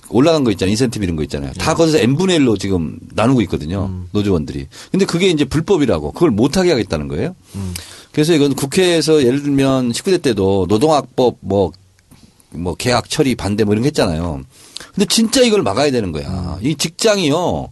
[0.09, 1.51] 올라간 거 있잖아요 인센티브 이런 거 있잖아요.
[1.51, 1.59] 네.
[1.59, 4.07] 다 거기서 n 분의 1로 지금 나누고 있거든요 음.
[4.11, 4.67] 노조원들이.
[4.91, 7.35] 근데 그게 이제 불법이라고 그걸 못하게 하겠다는 거예요.
[7.55, 7.73] 음.
[8.11, 11.71] 그래서 이건 국회에서 예를 들면 19대 때도 노동학법 뭐,
[12.51, 14.43] 뭐 계약 처리 반대 뭐 이런 거 했잖아요.
[14.93, 16.59] 근데 진짜 이걸 막아야 되는 거야.
[16.61, 17.69] 이 직장이요.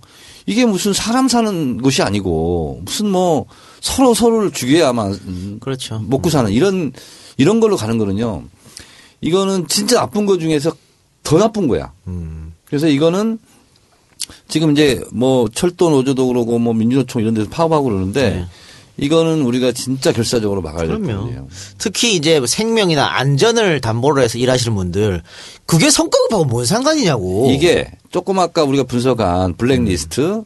[0.48, 3.46] 이게 무슨 사람 사는 곳이 아니고 무슨 뭐
[3.80, 6.04] 서로 서로를 죽여야만 그렇죠.
[6.08, 6.92] 먹고 사는 이런
[7.38, 8.44] 이런 걸로 가는 거는요.
[9.22, 10.74] 이거는 진짜 나쁜 거 중에서
[11.24, 11.92] 더 나쁜 거야.
[12.08, 12.54] 음.
[12.66, 13.40] 그래서 이거는
[14.48, 18.46] 지금 이제 뭐 철도 노조도 그러고 뭐 민주노총 이런 데서 파업하고 그러는데 네.
[18.98, 20.98] 이거는 우리가 진짜 결사적으로 막아야 될.
[21.00, 21.48] 부분이에요.
[21.78, 25.24] 특히 이제 뭐 생명이나 안전을 담보로 해서 일하시는 분들
[25.66, 27.50] 그게 성과급하고 뭔 상관이냐고.
[27.52, 30.44] 이게 조금 아까 우리가 분석한 블랙리스트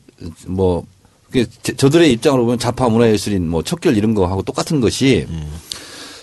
[0.48, 0.86] 뭐
[1.28, 5.28] 그게 제- 저들의 입장으로 보면 자파 문화예술인 뭐 척결 이런 거 하고 똑같은 것이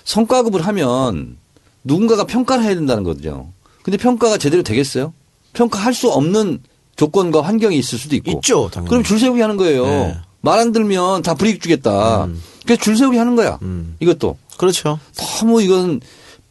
[0.05, 1.37] 성과급을 하면
[1.85, 3.51] 누군가가 평가를 해야 된다는 거죠.
[3.83, 5.13] 근데 평가가 제대로 되겠어요?
[5.53, 6.61] 평가할 수 없는
[6.97, 8.33] 조건과 환경이 있을 수도 있고.
[8.33, 8.91] 있죠, 당연히.
[8.91, 9.85] 그럼 줄 세우기 하는 거예요.
[9.85, 10.17] 네.
[10.41, 12.29] 말안 들면 다 불이익 주겠다.
[12.65, 13.59] 그래서 줄 세우기 하는 거야.
[13.63, 13.97] 음.
[14.01, 14.37] 이것도.
[14.57, 14.99] 그렇죠.
[15.17, 16.01] 너무 이건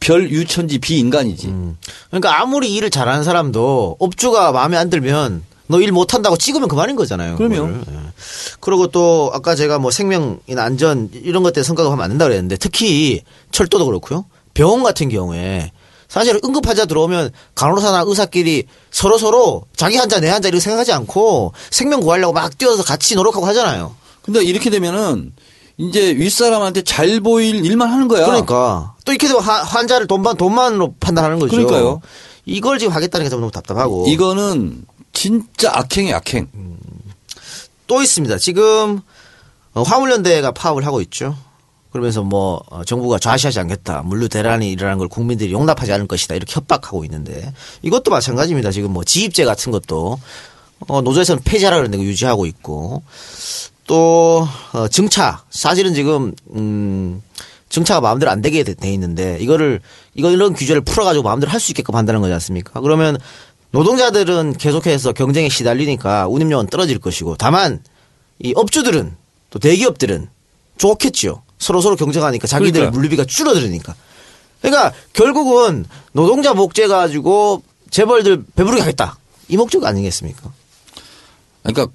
[0.00, 1.52] 별 유천지 비인간이지.
[2.10, 7.36] 그러니까 아무리 일을 잘하는 사람도 업주가 마음에 안 들면 너 일 못한다고 찍으면 그만인 거잖아요.
[7.36, 7.54] 그럼요.
[7.56, 7.80] 그거를.
[7.90, 7.98] 예.
[8.60, 13.22] 그리고 또 아까 제가 뭐 생명이나 안전 이런 것 때문에 성과급하면 안 된다고 그랬는데 특히
[13.50, 14.26] 철도도 그렇고요.
[14.54, 15.72] 병원 같은 경우에
[16.08, 21.54] 사실 응급 환자 들어오면 간호사나 의사끼리 서로 서로 자기 환자 내 환자 이렇게 생각하지 않고
[21.70, 23.94] 생명 구하려고 막 뛰어서 같이 노력하고 하잖아요.
[24.20, 25.32] 근데 이렇게 되면은
[25.78, 28.26] 이제 윗사람한테 잘 보일 일만 하는 거야.
[28.26, 31.52] 그러니까 또 이렇게 되면 하- 환자를 돈만 돈만으로 판단하는 거죠.
[31.56, 32.02] 그러니까요.
[32.44, 34.04] 이걸 지금 하겠다는 게 좀 너무 답답하고.
[34.08, 36.48] 이거는 진짜 악행이 악행.
[37.86, 38.38] 또 있습니다.
[38.38, 39.00] 지금
[39.74, 41.36] 어, 화물연대가 파업을 하고 있죠.
[41.92, 44.02] 그러면서 뭐 어, 정부가 좌시하지 않겠다.
[44.02, 46.34] 물류 대란이 일어나는 걸 국민들이 용납하지 않을 것이다.
[46.34, 48.70] 이렇게 협박하고 있는데 이것도 마찬가지입니다.
[48.70, 50.18] 지금 뭐 지입제 같은 것도
[50.88, 53.02] 어, 노조에서는 폐지하라 그러는데 유지하고 있고
[53.86, 57.22] 또 어, 증차 사실은 지금 음
[57.68, 59.80] 증차가 마음대로 안 되게 돼, 돼 있는데 이거를
[60.14, 62.80] 이거 이런 규제를 풀어가지고 마음대로 할 수 있게끔 한다는 거지 않습니까?
[62.80, 63.18] 그러면
[63.72, 67.82] 노동자들은 계속해서 경쟁에 시달리니까 운임료는 떨어질 것이고 다만
[68.38, 69.14] 이 업주들은
[69.50, 70.28] 또 대기업들은
[70.78, 71.42] 좋겠지요.
[71.58, 72.90] 서로 서로 경쟁하니까 자기들 그러니까요.
[72.98, 73.94] 물류비가 줄어들으니까.
[74.60, 79.18] 그러니까 결국은 노동자 목재 가지고 재벌들 배부르게 하겠다.
[79.48, 80.52] 이 목적 아니겠습니까?
[81.62, 81.88] 그러니까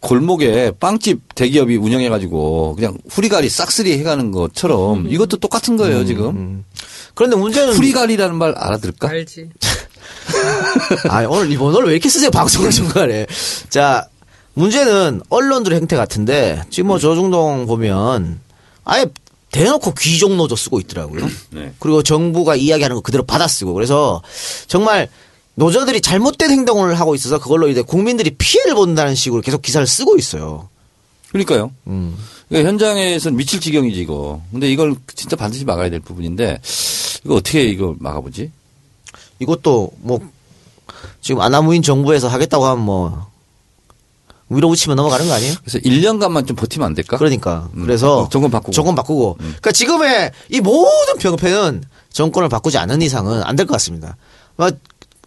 [0.00, 6.64] 골목에 빵집 대기업이 운영해가지고 그냥 후리가리 싹쓸이 해가는 것처럼 이것도 똑같은 거예요 지금.
[7.14, 9.08] 그런데 문제는 후리가리라는 말 알아들을까?
[9.08, 9.50] 알지.
[11.08, 12.30] 아, 오늘 일본어를 왜 이렇게 쓰세요?
[12.30, 13.26] 방송을 중간에.
[13.68, 14.08] 자,
[14.54, 18.40] 문제는 언론들의 행태 같은데 지금 뭐 조중동 보면
[18.84, 19.06] 아예
[19.52, 21.26] 대놓고 귀족 노조 쓰고 있더라고요.
[21.50, 21.72] 네.
[21.78, 24.22] 그리고 정부가 이야기하는 거 그대로 받아쓰고 그래서
[24.66, 25.08] 정말
[25.54, 30.68] 노조들이 잘못된 행동을 하고 있어서 그걸로 이제 국민들이 피해를 본다는 식으로 계속 기사를 쓰고 있어요.
[31.30, 31.72] 그러니까요.
[31.86, 32.16] 음.
[32.48, 34.42] 그러니까 현장에서는 미칠 지경이지 이거.
[34.50, 36.60] 근데 이걸 진짜 반드시 막아야 될 부분인데
[37.24, 38.50] 이거 어떻게 이거 막아보지?
[39.40, 40.20] 이것도 뭐
[41.20, 43.26] 지금 아나무인 정부에서 하겠다고 하면 뭐
[44.48, 45.54] 위로 붙이면 넘어가는 거 아니에요?
[45.62, 47.16] 그래서 1년간만 좀 버티면 안 될까?
[47.16, 47.82] 그러니까 음.
[47.84, 48.70] 그래서 어, 정권 바꾸고.
[48.70, 48.72] 음.
[48.72, 54.16] 정권 바꾸고 그러니까 지금의 이 모든 병폐는 정권을 바꾸지 않는 이상은 안 될 것 같습니다.
[54.56, 54.74] 막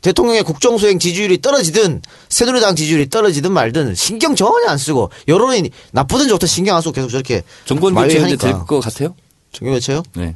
[0.01, 6.45] 대통령의 국정수행 지지율이 떨어지든 새누리당 지지율이 떨어지든 말든 신경 전혀 안 쓰고 여론이 나쁘든 좋든
[6.45, 8.47] 신경 안 쓰고 계속 저렇게 정권 교체가 이제 마유하니까.
[8.67, 9.15] 될것 같아요?
[9.53, 10.03] 정권 교체요?
[10.15, 10.35] 네.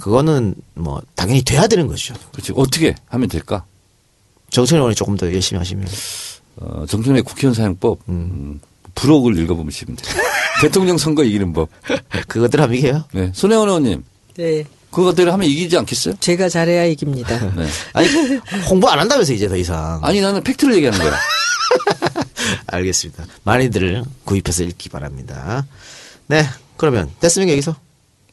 [0.00, 2.14] 그거는 뭐 당연히 돼야 되는 거죠.
[2.32, 2.52] 그렇지.
[2.56, 3.64] 어떻게 하면 될까?
[4.50, 5.86] 정청래 의원이 조금 더 열심히 하시면
[6.56, 8.60] 어, 정청래 국회의원 사용법 음,
[8.94, 10.14] 부록을 읽어보시면 돼요.
[10.62, 11.68] 대통령 선거 이기는 법.
[12.28, 13.04] 그것들 하면 이게요.
[13.12, 13.30] 네.
[13.34, 14.04] 손혜원 의원님
[14.36, 14.64] 네.
[14.90, 16.14] 그것대로 하면 이기지 않겠어요?
[16.20, 17.38] 제가 잘해야 이깁니다.
[17.54, 17.66] 네.
[17.92, 18.08] 아니
[18.68, 20.00] 홍보 안 한다면서 이제 더 이상.
[20.02, 21.18] 아니 나는 팩트를 얘기하는 거야.
[22.68, 23.26] 알겠습니다.
[23.44, 25.66] 많이들 구입해서 읽기 바랍니다.
[26.28, 26.44] 네,
[26.76, 27.76] 그러면 됐습니까 여기서?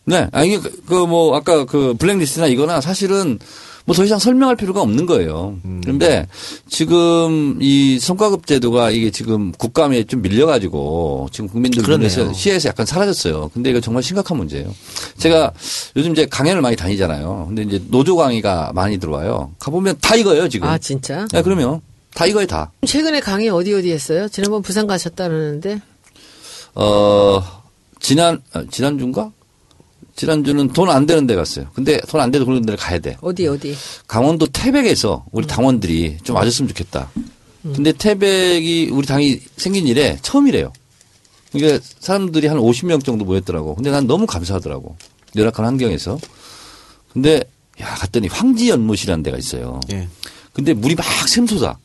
[0.06, 0.28] 네.
[0.32, 3.39] 아니 그뭐 아까 그 블랙리스트나 이거나 사실은
[3.86, 5.58] 뭐 더 이상 설명할 필요가 없는 거예요.
[5.82, 6.26] 그런데
[6.70, 12.08] 지금 이 성과급 제도가 이게 지금 국감에 좀 밀려가지고 지금 국민들 그러네요.
[12.10, 13.52] 눈에서 시야에서 약간 사라졌어요.
[13.54, 14.74] 근데 이거 정말 심각한 문제예요.
[15.18, 15.52] 제가
[15.98, 17.46] 요즘 이제 강연을 많이 다니잖아요.
[17.48, 19.52] 근데 이제 노조 강의가 많이 들어와요.
[19.60, 20.70] 가보면 다 이거예요 지금.
[20.70, 21.28] 아 진짜?
[21.34, 21.82] 네, 그러면
[22.16, 22.72] 다 이거에 다.
[22.88, 24.30] 최근에 강의 어디 어디 했어요?
[24.30, 25.82] 지난번 부산 가셨다는데
[26.76, 27.44] 어,
[28.00, 29.30] 지난, 아, 지난 주인가?
[30.15, 31.67] 지난주는 돈 안 되는 데 갔어요.
[31.73, 33.17] 근데 돈안 되는 그런 데를 가야 돼.
[33.21, 33.76] 어디 어디?
[34.08, 37.10] 강원도 태백에서 우리 당원들이 좀 와줬으면 좋겠다.
[37.63, 40.71] 근데 태백이 우리 당이 생긴 일에 처음이래요.
[41.52, 43.76] 그러니까 사람들이 한 50명 정도 모였더라고.
[43.76, 44.97] 근데 난 너무 감사하더라고.
[45.36, 46.19] 열악한 환경에서.
[47.13, 47.41] 근데
[47.82, 49.80] 야 갔더니 황지연못이라는 데가 있어요.
[49.91, 50.08] 예.
[50.52, 51.78] 근데 물이 막 샘솟아.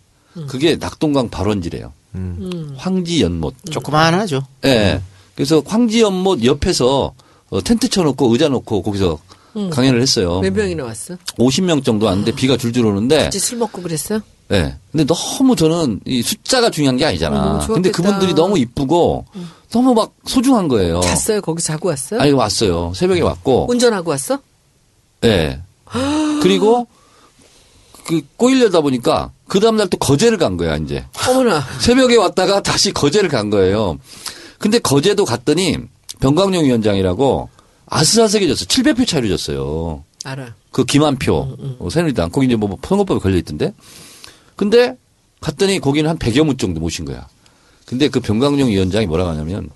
[0.49, 1.93] 그게 낙동강 발원지래요.
[2.15, 2.75] 음.
[2.77, 3.55] 황지연못.
[3.71, 4.43] 조그만하죠.
[4.65, 5.01] 예.
[5.35, 7.15] 그래서 황지연못 옆에서
[7.51, 9.19] 어, 텐트 쳐놓고 의자 놓고 거기서
[9.73, 10.41] 강연을 했어요.
[10.41, 11.17] 몇 명이나 왔어?
[11.39, 14.21] 50명 정도 왔는데 비가 줄줄 오는데 같이 술 먹고 그랬어?
[14.53, 14.77] 예.
[14.93, 17.67] 근데 너무 저는 이 숫자가 중요한 게 아니잖아.
[17.67, 17.75] 음.
[17.75, 19.27] 근데 그분들이 너무 이쁘고
[19.71, 21.01] 너무 막 소중한 거예요.
[21.01, 21.41] 잤어요?
[21.41, 22.19] 거기 자고 왔어?
[22.19, 22.93] 아니 왔어요.
[22.95, 23.67] 새벽에 왔고.
[23.69, 24.39] 운전하고 왔어?
[25.25, 25.61] 예.
[26.43, 26.87] 그리고
[28.07, 31.05] 그 꼬이려다 보니까 그 다음 날 또 거제를 간 거야, 이제.
[31.29, 31.63] 어머나.
[31.81, 33.99] 새벽에 왔다가 다시 거제를 간 거예요.
[34.59, 35.77] 근데 거제도 갔더니
[36.21, 37.49] 병광용 위원장이라고
[37.87, 38.65] 아슬아슬해졌어.
[38.67, 40.05] 700표 차이로 졌어요.
[40.25, 40.55] 알아.
[40.71, 42.31] 그 김한표, 어, 새누리당.
[42.31, 43.73] 거기 이제 뭐 선거법에 걸려 있던데.
[44.57, 44.97] 근데
[45.41, 47.27] 갔더니 거기는 한 100여 문 정도 모신 거야.
[47.87, 49.71] 근데 그 병광용 위원장이 뭐라고 하냐면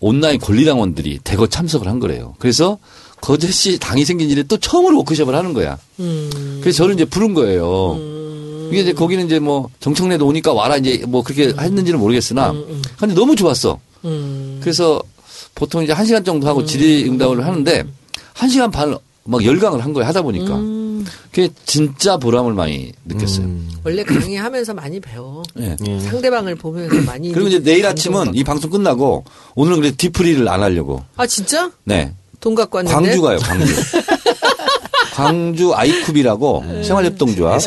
[0.00, 2.34] 온라인 권리당원들이 대거 참석을 한 거래요.
[2.38, 2.78] 그래서
[3.20, 5.78] 거제시 당이 생긴 일에 또 처음으로 워크숍을 하는 거야.
[5.98, 6.58] 음.
[6.60, 7.96] 그래서 저를 이제 부른 거예요.
[8.70, 12.52] 이게 이제 거기는 이제 뭐 정청래도 오니까 와라 이제 뭐 그렇게 했는지는 모르겠으나
[12.98, 13.80] 근데 너무 좋았어.
[14.04, 14.60] 음.
[14.62, 15.02] 그래서
[15.58, 17.84] 보통 이제 한 시간 정도 하고 질의응답을 하는데
[18.34, 18.96] 한 시간 반
[19.30, 20.08] 막 열강을 한 거예요.
[20.08, 20.56] 하다 보니까.
[20.56, 21.04] 음.
[21.30, 23.46] 그게 진짜 보람을 많이 느꼈어요.
[23.84, 25.42] 원래 강의하면서 많이 배워.
[25.60, 25.76] 예.
[26.00, 27.30] 상대방을 보면서 많이.
[27.32, 28.30] 그리고 이제 내일 아침은 거.
[28.32, 31.04] 이 방송 끝나고 오늘은 그래 뒤풀이를 안 하려고.
[31.16, 31.70] 아 진짜?
[31.84, 32.14] 네.
[32.40, 32.94] 돈 갖고 왔는데.
[32.94, 33.70] 광주 가요, 광주.
[35.18, 36.82] 광주 아이쿱이라고 네.
[36.84, 37.60] 생활협동조합.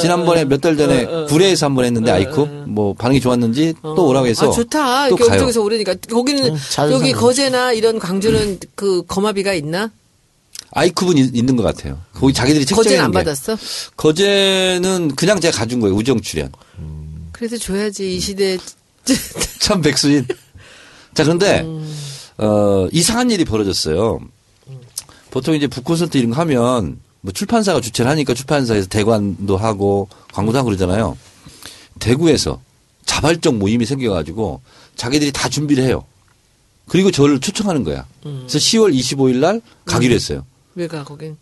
[0.00, 4.48] 지난번에 몇 달 전에 구례에서 한 번 했는데 아이쿱 뭐 반응이 좋았는지 또 오라고 해서
[4.48, 5.08] 아 좋다.
[5.08, 5.34] 또 이렇게 가요.
[5.38, 6.56] 엄쪽에서 오르니까 거기는
[6.90, 9.90] 여기 거제나 이런 광주는 그 거마비가 있나?
[10.74, 11.98] 아이쿱은 있- 있는 것 같아요.
[12.14, 13.24] 거기 자기들이 거제는 책정해 안 놓은 게.
[13.24, 13.56] 받았어?
[13.96, 15.94] 거제는 그냥 제가 가준 거예요.
[15.94, 16.50] 우정 출연.
[17.32, 18.58] 그래서 줘야지 이 시대.
[19.60, 20.26] 참 백수인.
[21.14, 21.90] 자, 그런데, 음.
[22.38, 24.20] 어, 이상한 일이 벌어졌어요.
[25.30, 30.66] 보통 이제 북콘서트 이런 거 하면 뭐 출판사가 주최를 하니까 출판사에서 대관도 하고 광고도 하고
[30.66, 31.16] 그러잖아요.
[31.98, 32.60] 대구에서
[33.04, 34.60] 자발적 모임이 생겨가지고
[34.96, 36.04] 자기들이 다 준비를 해요.
[36.86, 38.06] 그리고 저를 초청하는 거야.
[38.26, 38.44] 음.
[38.48, 40.44] 그래서 10월 25일 날 가기로 했어요.
[40.74, 41.36] 왜 가 거긴?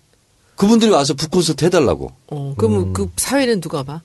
[0.56, 2.10] 그분들이 와서 북콘서트 해달라고.
[2.28, 4.00] 어, 그럼 그 사회는 누가 봐?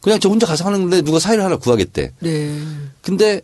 [0.00, 2.12] 그냥 저 혼자 가서 하는데 누가 사회를 하나 구하겠대.
[2.20, 2.58] 네.
[3.02, 3.42] 근데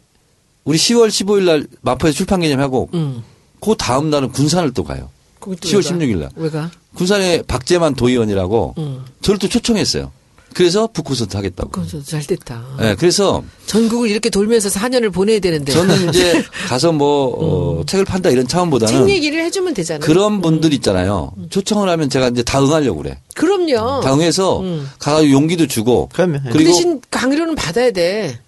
[0.64, 3.22] 우리 10월 15일 날 마포에서 출판 개념하고 음.
[3.61, 5.11] 그 다음 날은 군산을 또 가요.
[5.46, 5.90] 거기 또 10월 왜 가?
[5.96, 6.30] 16일 날.
[6.37, 6.70] 왜 가?
[6.94, 9.04] 군산에 박재만 도의원이라고 음.
[9.22, 10.11] 저를 또 초청했어요.
[10.54, 11.87] 그래서 북콘서트 하겠다고.
[11.87, 12.64] 좀잘 됐다.
[12.80, 15.70] 네, 그래서 전국을 이렇게 돌면서 4년을 보내야 되는데.
[15.70, 20.00] 저는 이제 가서 뭐 어, 책을 판다 이런 책 차원보다는 얘기를 해주면 되잖아요.
[20.00, 21.32] 그런 분들 있잖아요.
[21.50, 23.18] 초청을 하면 제가 이제 다 응하려고 그래.
[23.35, 24.00] 그럼요.
[24.00, 24.88] 다 응해서 음.
[24.98, 26.09] 가서 용기도 주고.
[26.14, 26.37] 그럼요.
[26.37, 26.48] 예.
[26.48, 28.40] 그 그리고 대신 강의료는 받아야 돼.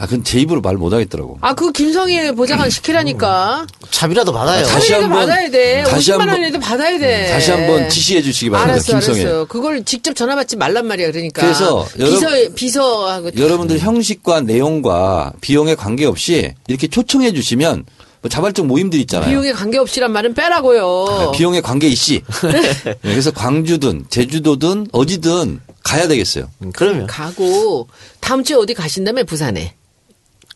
[0.00, 1.36] 아, 그건 제 입으로 말 못 하겠더라고.
[1.42, 3.66] 아, 그 김성애 보좌관 시키라니까.
[3.90, 4.64] 차비라도 받아요.
[4.64, 5.82] 다시 차비라도 한번- 받아야 돼.
[5.86, 7.28] 다시 50만 한 번- 원이라도 받아야 돼.
[7.28, 8.72] 다시 한번 지시해 주시기 바랍니다.
[8.74, 9.20] 알았어, 김성애.
[9.20, 9.46] 알았어요.
[9.46, 11.10] 그걸 직접 전화 받지 말란 말이야.
[11.10, 11.42] 그러니까.
[11.42, 17.84] 그래서 비서 비서하고 여러분들 형식과 내용과 비용에 관계없이 이렇게 초청해 주시면
[18.22, 19.28] 뭐 자발적 모임들 있잖아요.
[19.28, 21.30] 비용에 관계없이란 말은 빼라고요.
[21.32, 22.22] 네, 비용에 관계 이씨.
[22.50, 26.48] 네, 그래서 광주든 제주도든 어디든 가야 되겠어요.
[26.62, 27.88] 음, 그러면 가고
[28.20, 29.74] 다음 주에 어디 가신다며 부산에.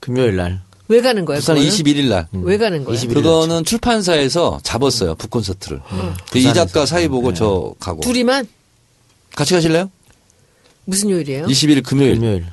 [0.04, 0.60] 금요일 날.
[0.88, 1.38] 왜 가는 거야?
[1.38, 1.72] 부산 그거는?
[1.74, 2.28] 21일 날.
[2.32, 2.94] 왜 가는 거야?
[2.94, 5.14] 21일 그거는 출판사에서 잡았어요.
[5.14, 5.80] 북콘서트를.
[6.30, 6.42] 그 이.
[6.52, 8.02] 작가 사이 보고 저 가고.
[8.02, 8.46] 둘이만
[9.34, 9.90] 같이 가실래요?
[10.84, 11.46] 무슨 요일이에요?
[11.46, 12.44] 21일 금요일 금요일.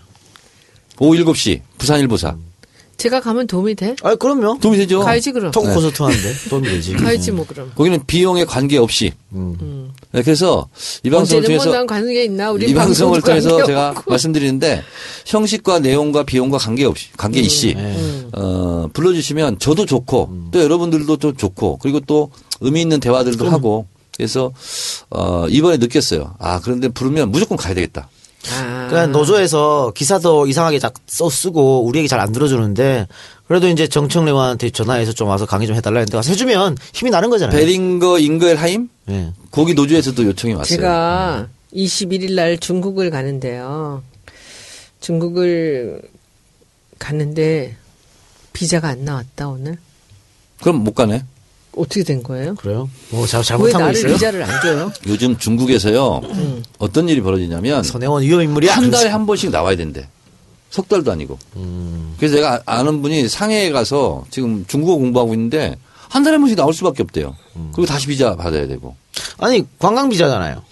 [0.99, 2.37] 오후 7시 부산일보사.
[2.95, 3.95] 제가 가면 도움이 돼?
[4.03, 4.59] 아, 그럼요.
[4.61, 5.01] 도움이 되죠?
[5.01, 5.51] 가야지 그럼.
[5.51, 6.93] 토크 콘서트 하는데 도움이 되지.
[6.93, 7.71] 가야지 뭐 그럼.
[7.75, 9.11] 거기는 비용에 관계없이.
[9.33, 9.80] 음.
[10.13, 10.67] 네, 그래서
[11.03, 11.85] 이 방송을 통해서
[12.67, 14.03] 이 방송을 통해서 제가.
[14.07, 14.83] 말씀드리는데
[15.25, 18.29] 형식과 내용과 비용과 관계없이 관계 이씨 음.
[18.33, 24.51] 어, 불러주시면 저도 좋고 또 여러분들도 좀 좋고 그리고 또 의미 있는 대화들도 하고 그래서
[25.09, 26.35] 어, 이번에 느꼈어요.
[26.39, 28.09] 아 그런데 부르면 무조건 가야 되겠다.
[28.49, 28.87] 아.
[28.89, 33.07] 그러니까 노조에서 기사도 이상하게 작써 쓰고 우리 얘기 잘 안 들어주는데
[33.47, 37.57] 그래도 이제 정청래한테 전화해서 좀 와서 강의 좀 해달라 했는데 와서 해주면 힘이 나는 거잖아요.
[37.57, 39.33] 베링거 잉거엘하임 예.
[39.51, 40.77] 거기 노조에서도 요청이 왔어요.
[40.77, 44.03] 제가 21일 날 중국을 가는데요.
[45.01, 46.01] 중국을
[46.99, 47.75] 갔는데
[48.53, 49.77] 비자가 안 나왔다 오늘.
[50.61, 51.23] 그럼 못 가네.
[51.75, 52.55] 어떻게 된 거예요?
[52.55, 52.89] 그래요?
[53.09, 54.13] 뭐 잘, 왜 잘못한 거 나를 있어요?
[54.13, 54.91] 비자를 안 줘요?
[55.07, 56.21] 요즘 중국에서요
[56.79, 58.73] 어떤 일이 벌어지냐면 선혜원 위험 인물이야.
[58.75, 60.07] 한 달에 한 번씩 나와야 된대.
[60.69, 61.37] 석 달도 아니고.
[62.17, 65.75] 그래서 내가 아는 분이 상해에 가서 지금 중국어 공부하고 있는데
[66.09, 67.35] 한 달에 한 번씩 나올 수밖에 없대요.
[67.73, 68.95] 그리고 다시 비자 받아야 되고.
[69.37, 70.63] 아니 관광 비자잖아요.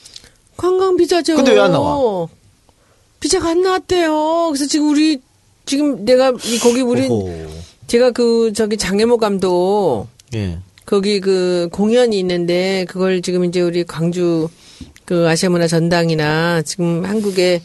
[0.58, 1.36] 관광 비자죠.
[1.36, 2.28] 근데 왜 안 나와?
[3.20, 4.50] 비자가 안 나왔대요.
[4.52, 5.22] 그래서 지금 우리
[5.66, 7.08] 지금 내가 이 거기 우리.
[7.88, 10.60] 제가 그 저기 장혜모 감독 예.
[10.90, 14.50] 거기 그 공연이 있는데 그걸 지금 이제 우리 광주
[15.06, 17.62] 그 아시아 문화 전당이나 지금 한국에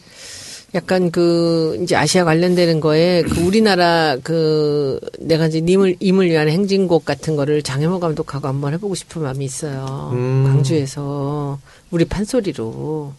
[0.75, 7.03] 약간 그 이제 아시아 관련되는 거에 그 우리나라 그 내가 이제 님을 임을 위한 행진곡
[7.03, 10.11] 같은 거를 장혜모 감독하고 한번 해보고 싶은 마음이 있어요.
[10.13, 10.43] 음.
[10.45, 11.57] 광주에서
[11.89, 13.11] 우리 판소리로.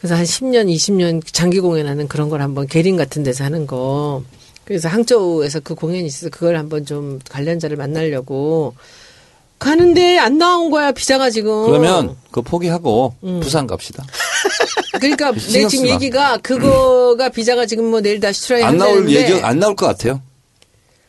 [0.00, 4.24] 그래서 한 10년, 20년 장기 공연하는 그런 걸 한번 계림 같은 데서 하는 거.
[4.66, 8.74] 그래서 항저우에서 그 공연이 있어서 그걸 한번 좀 관련자를 만나려고
[9.58, 11.66] 가는데 안 나온 거야 비자가 지금.
[11.66, 14.04] 그러면 그거 포기하고 부산 갑시다.
[15.00, 15.86] 그러니까 내 지금.
[15.86, 20.20] 얘기가 그거가 비자가 지금 뭐 내일 다시 try 안 나올 예정, 안 나올 것 같아요.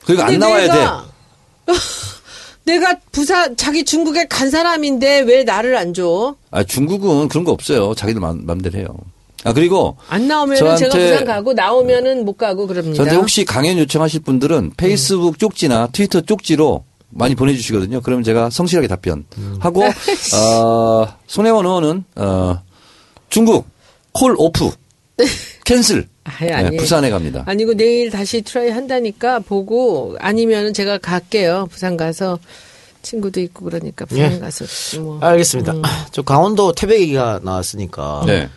[0.06, 0.74] 그러니까 안 나와야 돼.
[0.74, 1.06] 내가,
[2.64, 6.36] 내가 부산 자기 중국에 간 사람인데 왜 나를 안 줘?
[6.52, 7.96] 아, 중국은 그런 거 없어요.
[7.96, 8.88] 자기들 맘, 맘대로 해요.
[9.44, 12.96] 아, 그리고 안 나오면은 제가 저한테- 부산 가고 나오면은 못 가고 그럽니다.
[12.98, 18.02] 저한테 혹시 강연 요청하실 분들은 페이스북 쪽지나 트위터 쪽지로 많이 보내주시거든요.
[18.02, 19.84] 그러면 제가 성실하게 답변하고
[20.36, 22.62] 어, 손혜원 의원은 어,
[23.30, 23.68] 중국
[24.12, 24.70] 콜 오프
[25.66, 26.82] 캔슬 아니, 네, 아니에요.
[26.82, 27.44] 부산에 갑니다.
[27.46, 31.68] 아니고 내일 다시 try 한다니까 보고 아니면은 제가 갈게요.
[31.72, 32.40] 부산 가서
[33.02, 34.26] 친구도 있고 그러니까 예.
[34.26, 34.66] 부산 가서
[35.02, 35.20] 뭐.
[35.22, 35.74] 알겠습니다.
[36.12, 38.50] 저 강원도 태백 얘기가 나왔으니까 네.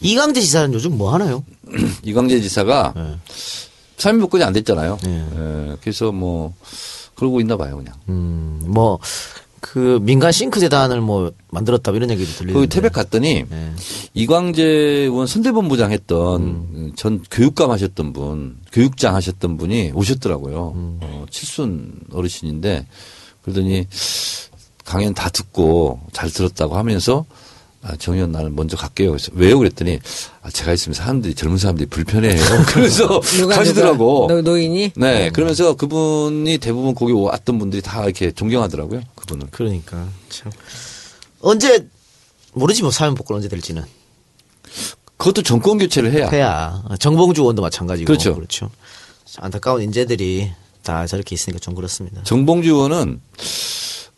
[0.00, 1.44] 이광재 지사는 요즘 뭐 하나요?
[2.02, 3.16] 이광재 지사가 네.
[3.96, 4.98] 사면복권이 안 됐잖아요.
[5.02, 5.26] 네.
[5.34, 6.54] 예, 그래서 뭐
[7.14, 7.94] 그러고 있나 봐요, 그냥.
[8.08, 8.98] 음, 뭐,
[9.60, 12.52] 그 민간 think 재단을 뭐 만들었다 뭐 이런 얘기도 들리는데.
[12.52, 13.72] 거기 태백 갔더니 네.
[14.14, 16.92] 이광재 의원 선대본부장 했던 음.
[16.94, 20.72] 전 교육감 하셨던 분, 교육장 하셨던 분이 오셨더라고요.
[20.76, 20.98] 음.
[21.02, 22.86] 어, 칠순 어르신인데
[23.42, 23.86] 그러더니
[24.84, 27.24] 강연 다 듣고 잘 들었다고 하면서
[27.88, 29.10] 아, 정 의원 나는 먼저 갈게요.
[29.10, 29.58] 그래서 왜요?
[29.58, 30.00] 그랬더니
[30.42, 32.40] 아, 제가 있으면 사람들이 젊은 사람들이 불편해요.
[32.66, 34.26] 그래서 누가 가시더라고.
[34.28, 34.42] 누가?
[34.42, 34.92] 노, 노인이?
[34.96, 39.02] 네, 그러면서 그분이 대부분 거기 왔던 분들이 다 이렇게 존경하더라고요.
[39.14, 39.46] 그분을.
[39.52, 40.50] 그러니까 참
[41.40, 41.86] 언제
[42.54, 43.84] 모르지 뭐 사면 복권 언제 될지는
[45.16, 46.28] 그것도 정권 교체를 해야.
[46.28, 48.34] 해야 정봉주 의원도 마찬가지고 그렇죠.
[48.34, 48.70] 그렇죠.
[49.38, 50.50] 안타까운 인재들이
[50.82, 52.22] 다 저렇게 있으니까 좀 그렇습니다.
[52.24, 53.20] 정봉주 의원은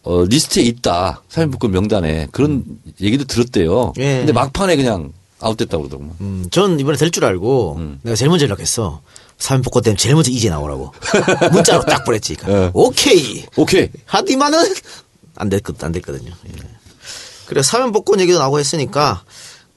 [0.08, 1.20] 어, 리스트에 있다.
[1.28, 2.64] 사면복권 명단에 그런
[2.98, 3.92] 얘기도 들었대요.
[3.98, 4.18] 예.
[4.18, 6.16] 근데 막판에 그냥 아웃됐다고 그러더라고요.
[6.22, 8.00] 음, 전 이번에 될 줄 알고 음.
[8.02, 9.02] 내가 제일 먼저 연락했어.
[9.36, 10.92] 사면 복권 때문에 제일 먼저 이제 나오라고
[11.52, 12.36] 문자로 딱 보냈지.
[12.36, 12.70] 그러니까 예.
[12.72, 13.44] 오케이.
[13.56, 13.88] 오케이.
[14.06, 14.74] 하지만은
[15.36, 16.30] 안 됐거든 안 됐거든요.
[16.30, 16.52] 예.
[17.46, 19.22] 그래 사면 복권 얘기도 나오고 했으니까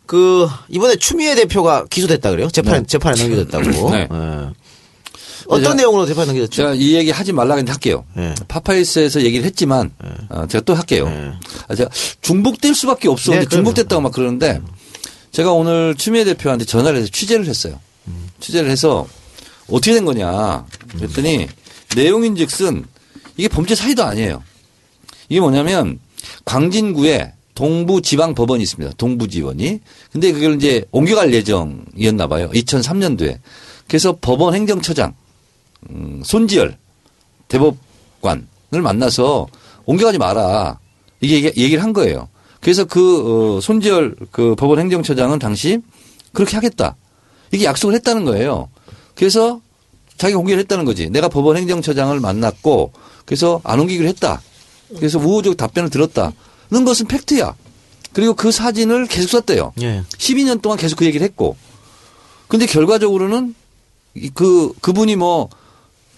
[0.06, 2.50] 그 이번에 추미애 대표가 기소됐다 그래요?
[2.50, 3.90] 재판에 재판에 넘겨졌다고.
[3.92, 4.08] 네.
[4.12, 4.50] 예.
[5.48, 6.56] 어떤 제가- 내용으로 재판에 넘겨졌죠?
[6.56, 8.06] 제가 이 얘기 하지 말라 했는데 할게요.
[8.18, 8.34] 예.
[8.48, 9.92] 파파이스에서 얘기를 했지만
[10.30, 11.06] 어, 제가 또 할게요.
[11.08, 11.32] 예.
[11.68, 11.90] 아, 제가
[12.22, 13.32] 중복될 수밖에 없어.
[13.34, 13.46] 네.
[13.46, 14.62] 중복됐다고 막 그러는데
[15.32, 17.80] 제가 오늘 추미애 대표한테 전화를 해서 취재를 했어요.
[18.40, 19.08] 취재를 해서
[19.70, 20.66] 어떻게 된 거냐
[20.98, 21.48] 그랬더니
[21.96, 22.86] 내용인즉슨
[23.38, 24.44] 이게 범죄 사유도 아니에요.
[25.30, 26.00] 이게 뭐냐면
[26.46, 28.94] 광진구에 동부지방법원이 있습니다.
[28.98, 29.80] 동부지원이.
[30.12, 32.50] 근데 그걸 이제 옮겨갈 예정이었나 봐요.
[32.54, 33.38] 2003년도에.
[33.88, 35.14] 그래서 법원 행정처장
[35.90, 36.78] 음, 손지열
[37.48, 39.48] 대법관을 만나서
[39.86, 40.80] 옮겨가지 마라.
[41.20, 42.30] 이게 얘기- 얘기를 한 거예요.
[42.62, 45.80] 그래서 그 어, 손지열 그 법원 행정처장은 당시
[46.34, 46.96] 그렇게 하겠다.
[47.52, 48.70] 이게 약속을 했다는 거예요.
[49.16, 49.60] 그래서
[50.18, 51.10] 자기가 옮기를 했다는 거지.
[51.10, 52.92] 내가 법원 행정처장을 만났고
[53.26, 54.42] 그래서 안 옮기기로 했다.
[54.96, 57.56] 그래서 우호적 답변을 들었다는 것은 팩트야.
[58.14, 59.74] 그리고 그 사진을 계속 썼대요.
[59.82, 60.04] 예.
[60.18, 61.56] 12년 동안 계속 그 얘기를 했고.
[62.48, 63.56] 근데 결과적으로는
[64.16, 65.50] 이- 그, 그분이 뭐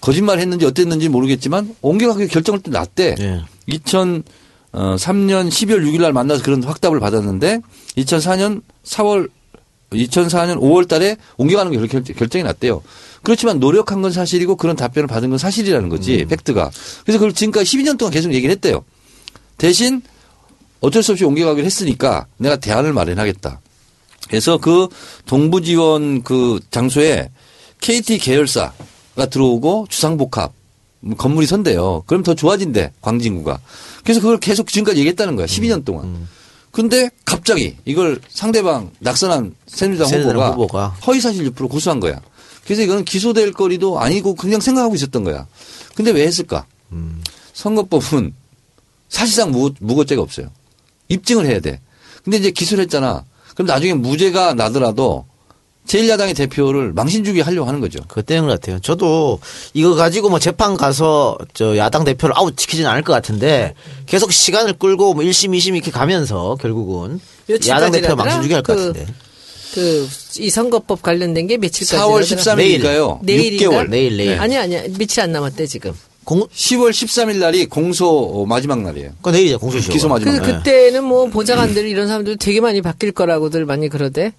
[0.03, 3.15] 거짓말 했는지 어땠는지 모르겠지만 옮겨가기 결정을 또 났대.
[3.19, 3.41] 예.
[3.69, 7.61] 2003년 12월 6일 날 만나서 그런 확답을 받았는데
[7.97, 9.29] 2004년 4월
[9.91, 12.81] 2004년 5월 달에 옮겨가는 게 결- 결정이 났대요.
[13.21, 16.69] 그렇지만 노력한 건 사실이고 그런 답변을 받은 건 사실이라는 거지 팩트가.
[17.05, 18.83] 그래서 그걸 지금까지 12년 동안 계속 얘기를 했대요.
[19.57, 20.01] 대신
[20.81, 23.61] 어쩔 수 없이 옮겨가기로 했으니까 내가 대안을 마련하겠다.
[24.27, 24.89] 그래서 그
[25.27, 27.29] 동부지원 그 장소에
[27.79, 28.73] KT 계열사
[29.15, 30.53] 가 들어오고 주상복합
[31.01, 32.03] 뭐 건물이 선대요.
[32.07, 33.59] 그럼 더 좋아진대 광진구가.
[34.03, 35.45] 그래서 그걸 계속 지금까지 얘기했다는 거야.
[35.45, 36.27] 12년 동안.
[36.71, 40.87] 근데 갑자기 이걸 상대방 낙선한 새누리당 후보가, 후보가.
[41.05, 42.19] 허위사실 유포로 고소한 거야.
[42.65, 45.45] 그래서 이거는 기소될 거리도 아니고 그냥 생각하고 있었던 거야.
[45.95, 46.65] 근데 왜 했을까?
[47.53, 48.33] 선거법은
[49.09, 50.49] 사실상 무, 무고죄가 없어요.
[51.09, 51.79] 입증을 해야 돼.
[52.23, 53.25] 근데 이제 기소를 했잖아.
[53.53, 55.25] 그럼 나중에 무죄가 나더라도
[55.87, 57.99] 제1야당의 대표를 망신 주기 하려고 하는 거죠.
[58.07, 58.79] 그것 때문인 것 같아요.
[58.79, 59.39] 저도
[59.73, 63.73] 이거 가지고 뭐 재판 가서 저 야당 대표를 아웃 시키지는 않을 것 같은데
[64.05, 67.19] 계속 시간을 끌고 뭐 1심, 2심 이렇게 가면서 결국은
[67.67, 69.13] 야당 대표 망신 주기 할것 그, 같은데.
[69.73, 70.07] 그,
[70.37, 71.97] 이 선거법 관련된 게 며칠까지.
[71.97, 72.55] 4월 하더라?
[72.55, 73.19] 13일이니까요.
[73.23, 73.65] 내일인가?
[73.65, 73.89] 6개월.
[73.89, 74.39] 내일, 내일.
[74.39, 75.93] 아니, 아니, 며칠 안 남았대, 지금.
[76.23, 79.11] 공, 10월 13일 날이 공소 마지막 날이에요.
[79.21, 79.91] 그 내일이죠, 공소시효.
[79.91, 80.63] 기소 마지막 그래서 날.
[80.63, 84.31] 그때는 뭐 보좌관들 이런 사람들 되게 많이 바뀔 거라고들 많이 그러대.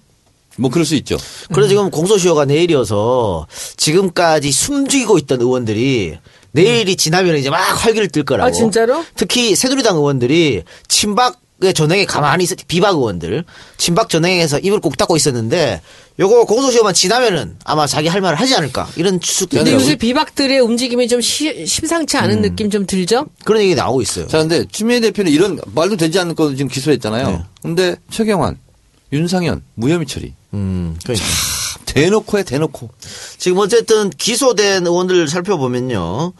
[0.57, 1.17] 뭐 그럴 수 있죠.
[1.53, 3.47] 그래서 지금 공소시효가 내일이어서
[3.77, 6.17] 지금까지 숨죽이고 있던 의원들이
[6.51, 8.47] 내일이 지나면 이제 막 활기를 뜰 거라고.
[8.47, 9.03] 아, 진짜로?
[9.15, 13.43] 특히 새누리당 의원들이 친박의 전행에 가만히 있었, 비박 의원들.
[13.77, 15.81] 친박 전행에서 입을 꼭 닫고 있었는데
[16.17, 18.87] 요거 공소시효만 지나면은 아마 자기 할 말을 하지 않을까.
[18.95, 19.73] 이런 추측도 근데.
[19.73, 23.25] 요새 비박들의 움직임이 좀 시- 심상치 않은 느낌 좀 들죠?
[23.43, 24.27] 그런 얘기 나오고 있어요.
[24.27, 27.29] 자, 근데 추미애 대표는 이런 말도 되지 않는 거 지금 기소했잖아요.
[27.31, 27.39] 네.
[27.61, 28.57] 근데 최경환,
[29.15, 30.33] 윤상현, 무혐의 처리.
[30.53, 31.25] 음, 그러니까.
[31.85, 32.89] 대놓고 해, 대놓고.
[33.37, 36.33] 지금 어쨌든 기소된 의원들 살펴보면요.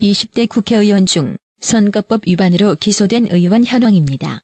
[0.00, 4.40] 20대 국회의원 중 선거법 위반으로 기소된 의원 현황입니다.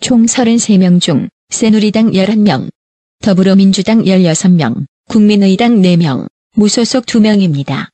[0.00, 2.70] 총 33명 중 새누리당 11명,
[3.22, 7.88] 더불어민주당 16명, 국민의당 4명, 무소속 2명입니다.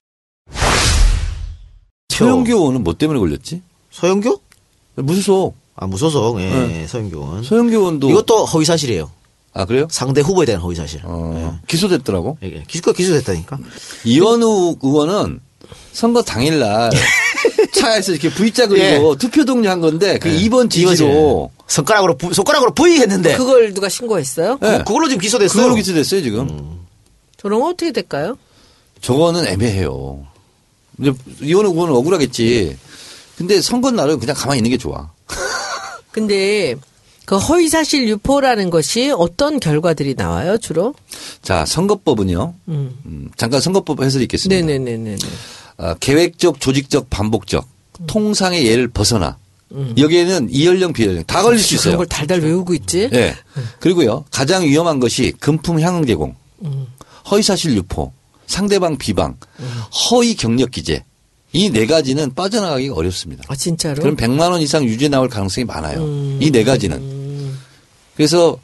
[2.08, 3.62] 소영교 의원은 뭐 때문에 걸렸지?
[3.90, 4.40] 소영교?
[4.94, 5.61] 무소속.
[5.82, 6.40] 아, 무소속.
[6.40, 6.86] 예, 네.
[6.86, 8.08] 소영교 의원도.
[8.10, 9.10] 이것도 허위 사실이에요.
[9.52, 9.88] 아, 그래요?
[9.90, 11.00] 상대 후보에 대한 허위 사실.
[11.04, 12.38] 어, 기소됐더라고.
[12.42, 12.62] 예.
[12.68, 13.58] 기소, 기소됐다니까.
[14.04, 15.40] 이현우 의원은
[15.92, 16.90] 선거 당일날
[17.74, 19.18] 차에서 이렇게 V자 그리고 예.
[19.18, 20.98] 투표 동료한 건데 그 2번 이거지.
[20.98, 24.58] 지지로 손가락으로 부- 손가락으로 V 했는데 그걸 누가 신고했어요?
[24.60, 24.78] 네.
[24.86, 25.56] 그, 걸로 지금 기소됐어요.
[25.56, 26.78] 그걸로 기소됐어요 지금.
[27.38, 28.36] 저런 거 어떻게 될까요?
[29.00, 30.24] 저거는 애매해요.
[31.00, 32.76] 이제 이거는 그거는 억울하겠지.
[33.36, 35.10] 근데 선거 날은 그냥 가만히 있는 게 좋아.
[36.12, 36.76] 근데
[37.24, 40.94] 그 허위 사실 유포라는 것이 어떤 결과들이 나와요 주로?
[41.40, 42.54] 자 선거법은요.
[42.68, 42.98] 음.
[43.06, 44.64] 음, 잠깐 선거법 해설이 있겠습니다.
[44.64, 45.16] 네네네네.
[45.78, 47.66] 아, 계획적, 조직적, 반복적,
[48.06, 49.38] 통상의 예를 벗어나
[49.96, 51.92] 여기에는 이연령, 비연령 다 걸릴 수 있어요.
[51.92, 53.08] 그런 걸 달달 외우고 있지?
[53.12, 53.34] 예.
[53.80, 56.34] 그리고요 가장 위험한 것이 금품 향응 제공,
[57.30, 58.12] 허위 사실 유포,
[58.46, 59.36] 상대방 비방,
[60.10, 61.04] 허위 경력 기재
[61.54, 63.44] 이 네 가지는 빠져나가기가 어렵습니다.
[63.48, 64.00] 아 진짜로?
[64.00, 66.00] 그럼 100만 원 이상 유죄 나올 가능성이 많아요.
[66.40, 67.52] 이네 가지는.
[68.16, 68.58] 그래서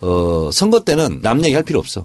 [0.00, 2.04] 어 선거 때는 남 얘기할 필요 없어.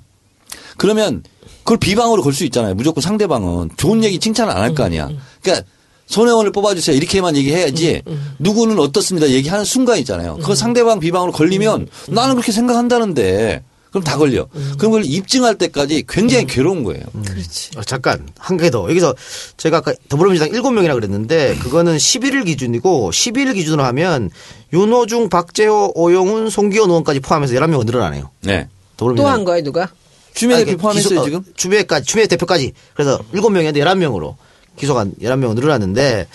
[0.77, 1.23] 그러면
[1.63, 2.75] 그걸 비방으로 걸 수 있잖아요.
[2.75, 5.09] 무조건 상대방은 좋은 얘기 칭찬 안 할 거 아니야.
[5.41, 5.65] 그러니까
[6.05, 6.95] 손혜원을 뽑아주세요.
[6.95, 8.01] 이렇게만 얘기해야지
[8.39, 9.29] 누구는 어떻습니다.
[9.29, 10.37] 얘기하는 순간 있잖아요.
[10.37, 13.63] 그거 상대방 비방으로 걸리면 나는 그렇게 생각한다는데
[13.99, 14.47] 그럼 다 걸려.
[14.51, 17.03] 그럼 그걸 입증할 때까지 굉장히 괴로운 거예요.
[17.25, 17.71] 그렇지.
[17.77, 18.89] 어, 잠깐 한 개 더.
[18.89, 19.13] 여기서
[19.57, 24.29] 제가 아까 더불어민주당 7명이라 그랬는데 그거는 11일 기준이고 11일 기준으로 하면
[24.73, 28.29] 윤호중, 박재호, 오영훈, 송기현 의원까지 포함해서 11명은 늘어나네요.
[28.41, 28.67] 네.
[28.97, 29.25] 더불어민주당.
[29.31, 29.89] 또한 거야 누가?
[30.33, 31.43] 추미애 아니, 대표 포함했어요 어, 지금?
[31.55, 34.35] 추미애까지 추미애 대표까지 그래서 7명이었는데 11명으로
[34.75, 36.27] 기소가 11명으로 늘어났는데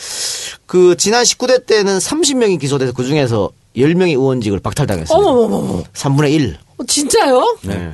[0.66, 5.14] 그 지난 19대 때는 30명이 기소돼서 그중에서 10명이 의원직을 박탈당했습니다.
[5.28, 5.82] 어머머머.
[5.94, 6.56] 3분의 1.
[6.82, 7.58] 어, 진짜요?
[7.62, 7.92] 네.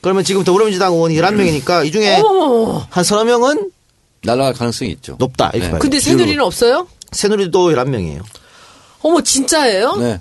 [0.00, 2.86] 그러면 지금 더불어민주당 의원이 11명이니까 이 중에 어머머머.
[2.90, 3.70] 한 서너 명은
[4.24, 5.16] 날아갈 가능성이 있죠.
[5.18, 5.50] 높다.
[5.50, 5.70] 이렇게 네.
[5.70, 5.80] 봐요.
[5.80, 6.86] 근데 새누리는 없어요?
[7.12, 8.22] 새누리도 11명이에요.
[9.02, 9.96] 어머 진짜예요?
[9.96, 10.20] 네.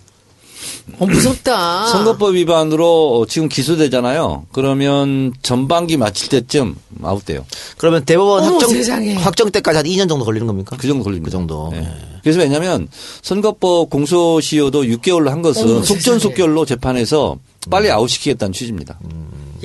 [0.99, 1.87] 어 무섭다.
[1.93, 4.45] 선거법 위반으로 지금 기소되잖아요.
[4.51, 7.45] 그러면 전반기 마칠 때쯤 아웃돼요.
[7.77, 9.13] 그러면 대법원 어머, 확정 세상에.
[9.15, 10.75] 확정 때까지 한 2년 정도 걸리는 겁니까?
[10.79, 11.25] 그 정도 걸립니다.
[11.25, 11.69] 그 정도.
[11.71, 11.81] 네.
[11.81, 11.87] 네.
[12.23, 12.87] 그래서 왜냐하면
[13.23, 17.37] 선거법 공소시효도 6개월로 한 것은 어머, 속전속결로 재판해서
[17.69, 18.99] 빨리 아웃시키겠다는 취지입니다.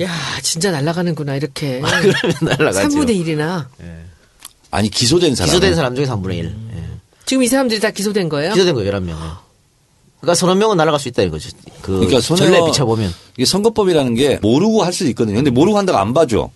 [0.01, 0.11] 야
[0.43, 1.81] 진짜 날아가는구나 이렇게.
[1.81, 2.89] 그러면 날라가죠.
[2.89, 3.67] 3분의 1이나.
[4.69, 6.55] 아니 기소된 사람 기소된 사람 중에 3분의 1.
[6.75, 6.83] 예.
[7.25, 8.53] 지금 이 사람들이 다 기소된 거예요?
[8.53, 9.15] 기소된 거예요, 11명.
[10.19, 11.49] 그러니까 서너 명은 날아갈 수 있다 이거죠.
[11.81, 13.13] 그 그러니까 손해 전례 비춰보면.
[13.35, 15.35] 이게 선거법이라는 게 모르고 할 수도 있거든요.
[15.35, 16.49] 근데 모르고 한다고 안 봐줘.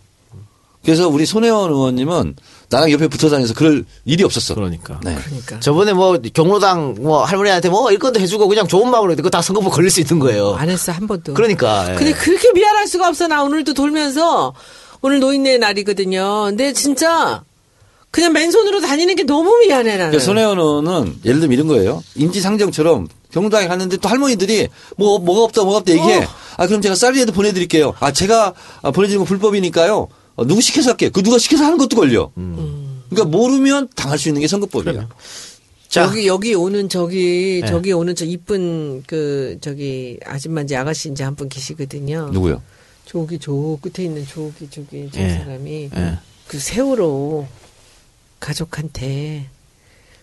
[0.83, 2.35] 그래서 우리 손혜원 의원님은
[2.71, 4.55] 나랑 옆에 붙어 다녀서 그럴 일이 없었어.
[4.55, 4.99] 그러니까.
[5.03, 5.17] 네.
[5.25, 5.59] 그러니까.
[5.59, 9.73] 저번에 뭐 경로당 뭐 할머니한테 뭐 일건도 해주고 그냥 좋은 마음으로 했는데 그거 다 선거법
[9.73, 10.55] 걸릴 수 있는 거예요.
[10.55, 11.33] 안 했어 한 번도.
[11.33, 11.91] 그러니까.
[11.91, 11.95] 예.
[11.95, 13.27] 근데 그렇게 미안할 수가 없어.
[13.27, 14.53] 나 오늘도 돌면서
[15.01, 16.45] 오늘 노인네 날이거든요.
[16.45, 17.43] 근데 진짜
[18.09, 20.11] 그냥 맨손으로 다니는 게 너무 미안해 나는.
[20.11, 22.01] 그러니까 손혜원 의원은 예를 들면 이런 거예요.
[22.15, 26.23] 인지상정처럼 경로당에 갔는데 또 할머니들이 뭐 뭐가 없다 뭐가 없다 얘기해.
[26.23, 26.27] 어.
[26.55, 27.93] 아 그럼 제가 쌀리에도 보내드릴게요.
[27.99, 30.07] 아 제가 아, 보내주는 건 불법이니까요.
[30.41, 31.09] 어, 누구 시켜서 할게.
[31.09, 32.31] 그 누가 시켜서 하는 것도 걸려.
[32.35, 35.07] 그러니까 모르면 당할 수 있는 게 선거법이에요.
[35.87, 36.03] 자.
[36.03, 37.67] 여기 여기 오는 저기 네.
[37.67, 42.29] 저기 오는 저 이쁜 그 저기 아줌마인지 아가씨인지 한 분 계시거든요.
[42.31, 42.61] 누구요?
[43.05, 45.29] 저기 저 끝에 있는 저기 저기 저 예.
[45.37, 46.17] 사람이 예.
[46.47, 47.45] 그 세월호
[48.39, 49.47] 가족한테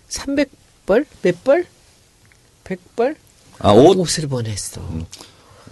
[0.09, 1.67] 300벌 몇 벌?
[2.65, 3.15] 100벌
[3.59, 3.99] 아 옷.
[3.99, 4.81] 옷을 보냈어.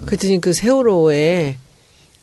[0.05, 1.57] 그랬더니 그 세월호에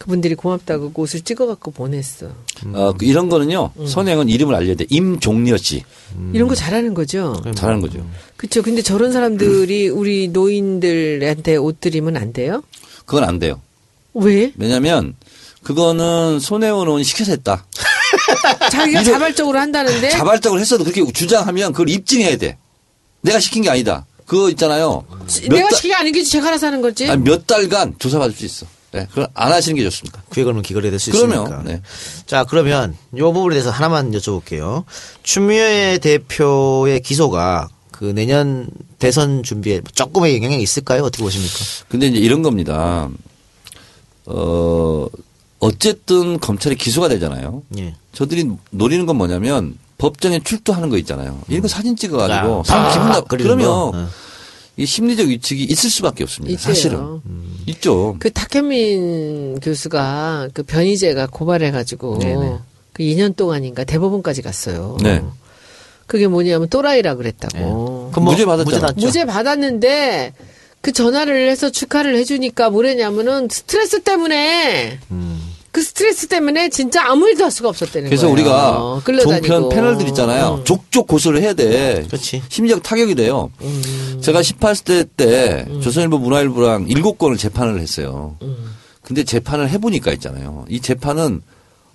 [0.03, 2.27] 그분들이 고맙다고 그 옷을 찍어갖고 보냈어.
[2.73, 3.71] 어, 그 이런 거는요.
[3.79, 3.87] 음.
[3.87, 4.85] 선행은 이름을 알려야 돼.
[4.89, 5.85] 임종려 씨.
[6.33, 7.41] 이런 거 잘하는 거죠.
[7.55, 8.05] 잘하는 거죠.
[8.35, 8.61] 그렇죠.
[8.61, 12.63] 근데 저런 사람들이 우리 노인들한테 옷 드리면 안 돼요?
[13.05, 13.61] 그건 안 돼요.
[14.13, 14.51] 왜?
[14.57, 15.15] 왜냐면
[15.63, 17.65] 그거는 의원이 시켜서 했다.
[18.73, 22.57] 자기가 자발적으로 한다는데 자발적으로 했어도 그렇게 주장하면 그걸 입증해야 돼.
[23.21, 24.05] 내가 시킨 게 아니다.
[24.25, 25.05] 그거 있잖아요.
[25.49, 27.09] 내가 달- 시키가 아닌 게 제가 알아서 하는 거지.
[27.09, 28.65] 아니, 몇 달간 조사받을 수 있어.
[28.93, 29.07] 네.
[29.09, 30.23] 그걸 안 하시는 게 좋습니다.
[30.29, 31.63] 그에 걸면 기거리 될수 그러면, 있으니까.
[31.63, 31.81] 네.
[32.25, 34.83] 자, 그러면 요 부분에 대해서 하나만 여쭤볼게요.
[35.23, 38.67] 추미애 대표의 기소가 그 내년
[38.99, 41.03] 대선 준비에 조금의 영향이 있을까요?
[41.03, 41.55] 어떻게 보십니까?
[41.89, 43.09] 근데 이제 이런 겁니다.
[44.25, 45.07] 어,
[45.59, 47.63] 어쨌든 검찰이 기소가 되잖아요.
[47.77, 47.95] 예.
[48.13, 51.39] 저들이 노리는 건 뭐냐면 법정에 출두하는 거 있잖아요.
[51.47, 54.07] 이런 거 사진 찍어가지고 아, 사람 기분 나 그러면 거?
[54.73, 54.81] 어.
[54.81, 56.53] 이 심리적 위축이 있을 수밖에 없습니다.
[56.53, 56.73] 있대요.
[56.73, 57.21] 사실은
[57.67, 58.15] 있죠.
[58.19, 62.57] 그 탁현민 교수가 그 변희재가 고발해가지고 네네.
[62.93, 64.97] 그 2년 동안인가 대법원까지 갔어요.
[65.01, 65.23] 네.
[66.07, 68.09] 그게 뭐냐면 또라이라 그랬다고.
[68.11, 68.87] 그럼 뭐 무죄 받았잖아.
[68.87, 69.05] 났죠?
[69.05, 70.33] 무죄 받았는데
[70.81, 74.99] 그 전화를 해서 축하를 해주니까 뭐랬냐면은 스트레스 때문에
[75.73, 78.33] 그 스트레스 때문에 진짜 아무 일도 할 수가 없었다는 그래서 거예요.
[78.33, 79.47] 우리가 끌려다니고.
[79.47, 80.59] 종편 패널들 있잖아요.
[80.59, 80.63] 음.
[80.65, 82.05] 족족 고소를 해야 돼.
[82.07, 82.43] 그렇지.
[82.47, 83.49] 심리적 타격이 돼요.
[83.61, 84.19] 음.
[84.21, 88.37] 제가 18세 때 조선일보 문화일보랑 일곱 건을 재판을 했어요.
[88.43, 88.55] 음.
[89.01, 90.63] 근데 재판을 해보니까 있잖아요.
[90.69, 91.41] 이 재판은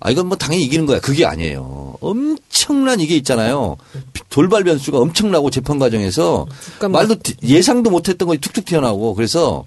[0.01, 0.99] 아 이건 뭐 당연히 이기는 거야.
[0.99, 1.95] 그게 아니에요.
[2.01, 3.77] 엄청난 이게 있잖아요.
[4.29, 9.63] 돌발 변수가 엄청나고 재판 과정에서 국감 말도 디- 예상도 못했던 것이 툭툭 튀어나오고 그래서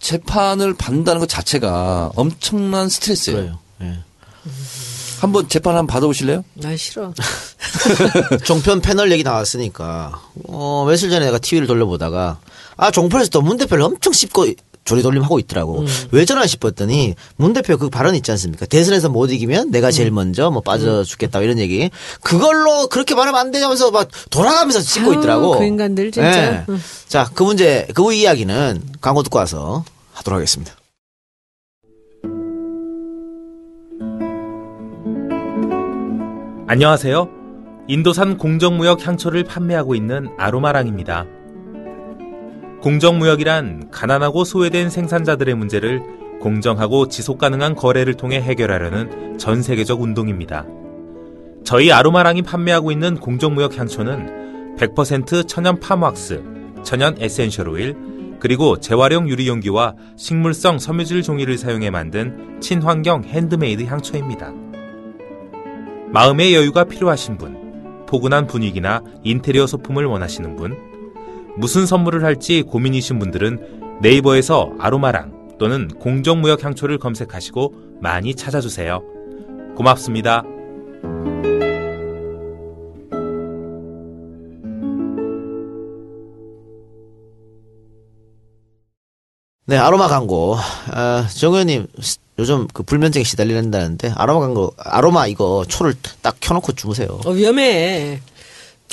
[0.00, 3.36] 재판을 받는다는 것 자체가 엄청난 스트레스예요.
[3.38, 3.58] 그래요.
[3.82, 3.98] 예.
[5.20, 6.44] 한번 재판 한번 받아보실래요?
[6.54, 7.12] 나 싫어.
[8.44, 12.38] 종편 패널 얘기 나왔으니까 어 며칠 전에 내가 TV를 돌려보다가
[12.76, 14.46] 아 종편에서 또 문 대표를 엄청 씹고
[14.86, 15.84] 조리돌림 하고 있더라고.
[16.12, 18.64] 왜 저러나 싶었더니 문 대표 그 발언 있지 않습니까?
[18.64, 21.90] 대선에서 못 이기면 내가 제일 먼저 뭐 빠져 죽겠다 이런 얘기.
[22.22, 25.58] 그걸로 그렇게 말하면 안 되냐면서 막 돌아가면서 아유, 있더라고.
[25.58, 26.28] 그 인간들 진짜.
[26.28, 26.64] 예.
[26.70, 26.80] 응.
[27.08, 29.84] 자, 그 문제 그 이야기는 광고 듣고 와서
[30.14, 30.72] 하도록 하겠습니다.
[36.68, 37.28] 안녕하세요.
[37.88, 41.26] 인도산 공정무역 향초를 판매하고 있는 아로마랑입니다.
[42.86, 46.04] 공정무역이란 가난하고 소외된 생산자들의 문제를
[46.40, 50.64] 공정하고 지속 가능한 거래를 통해 해결하려는 전 세계적 운동입니다.
[51.64, 56.44] 저희 아로마랑이 판매하고 있는 공정무역 향초는 100% 천연 palm wax,
[56.84, 57.96] 천연 essential oil,
[58.38, 64.52] 그리고 재활용 유리용기와 식물성 섬유질 종이를 사용해 만든 친환경 핸드메이드 향초입니다.
[66.12, 70.85] 마음의 여유가 필요하신 분, 포근한 분위기나 인테리어 소품을 원하시는 분,
[71.56, 79.02] 무슨 선물을 할지 고민이신 분들은 네이버에서 아로마랑 또는 공정무역 향초를 검색하시고 많이 찾아주세요.
[79.76, 80.44] 고맙습니다.
[89.68, 90.56] 네, 아로마 광고.
[90.92, 91.88] 아, 정 의원님,
[92.38, 97.08] 요즘 그 불면증에 시달린다는데, 아로마 광고, 아로마 이거 초를 딱 켜놓고 주무세요.
[97.24, 98.20] 어, 위험해.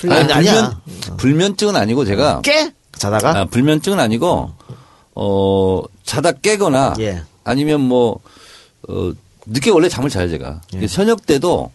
[0.10, 0.82] 아니, 아니 야.
[1.18, 2.72] 불면증은 아니고 제가 깨?
[2.98, 3.40] 자다가?
[3.40, 4.52] 아, 불면증은 아니고
[5.16, 7.22] 어 자다 깨거나 예.
[7.44, 8.20] 아니면 뭐
[8.88, 9.12] 어,
[9.46, 10.62] 늦게 원래 잠을 자요 제가.
[10.76, 10.88] 예.
[10.88, 11.72] 저녁 때도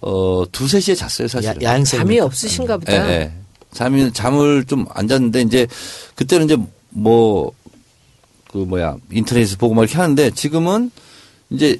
[0.00, 1.62] 어 두세 시에 잤어요 야, 사실은.
[1.62, 1.98] 야행성.
[2.00, 2.92] 잠이 없으신가 보다.
[3.08, 3.32] 예, 예.
[3.72, 5.66] 잠이 잠을 좀 안 잤는데 이제
[6.16, 6.56] 그때는 이제
[6.90, 7.52] 뭐
[8.52, 10.90] 그 뭐야 인터넷에서 보고 막 이렇게 하는데 지금은
[11.48, 11.78] 이제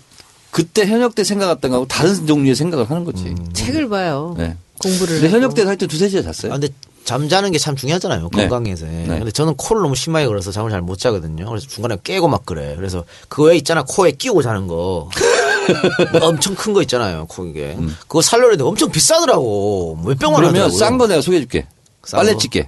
[0.51, 3.25] 그때 현역 때 생각했던 거하고 다른 종류의 생각을 하는 거지.
[3.27, 3.53] 음.
[3.53, 4.35] 책을 봐요.
[4.39, 4.57] 네.
[4.83, 5.21] 공부를.
[5.21, 5.29] 근데.
[5.31, 6.53] 현역 때도 하여튼 두세 시에 아, 잤어요.
[6.53, 6.69] 근데
[7.05, 8.29] 잠자는 게 참 중요하잖아요.
[8.33, 8.49] 네.
[8.49, 8.87] 건강에서.
[8.87, 9.05] 네.
[9.07, 11.47] 근데 저는 코를 너무 심하게 걸어서 잠을 잘 못 자거든요.
[11.49, 12.75] 그래서 중간에 깨고 막 그래.
[12.77, 13.83] 그래서 그 외에 있잖아.
[13.83, 15.09] 코에 끼우고 자는 거.
[16.13, 17.27] 뭐 엄청 큰 거 있잖아요.
[17.29, 17.77] 코 이게.
[18.03, 19.99] 그거 살려는데 엄청 비싸더라고.
[20.05, 20.53] 몇 병만 음.
[20.53, 20.71] 그러면.
[20.71, 21.67] 싼 거 내가 소개해 줄게.
[22.05, 22.39] 싼 빨래 거?
[22.39, 22.67] 찌개.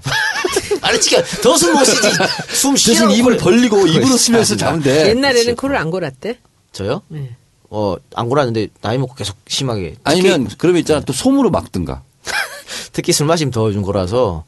[0.81, 2.09] 아니, 진짜 더숨 못 쉬지.
[2.53, 2.75] 숨.
[2.75, 5.09] 대신 입을 벌리고 입으로 쓰면서 돼.
[5.11, 6.39] 옛날에는 코를 안 골았대.
[6.73, 7.03] 저요?
[7.09, 7.37] 네.
[7.71, 9.97] 어, 안 골았는데 나이 먹고 계속 심하게.
[10.05, 12.03] 아니면 그러면 있잖아 또 솜으로 막든가.
[12.93, 14.45] 특히 술 마시면 더 요즘 골아서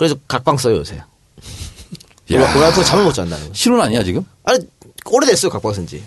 [0.00, 0.96] 그래서 각방 써요, 요새.
[2.32, 2.52] 야.
[2.54, 3.54] 골아서 잠을 못 잔다는 거.
[3.54, 4.24] 실혼 아니야 지금?
[4.44, 4.64] 아니,
[5.04, 6.02] 오래됐어요, 각방 쓴 지.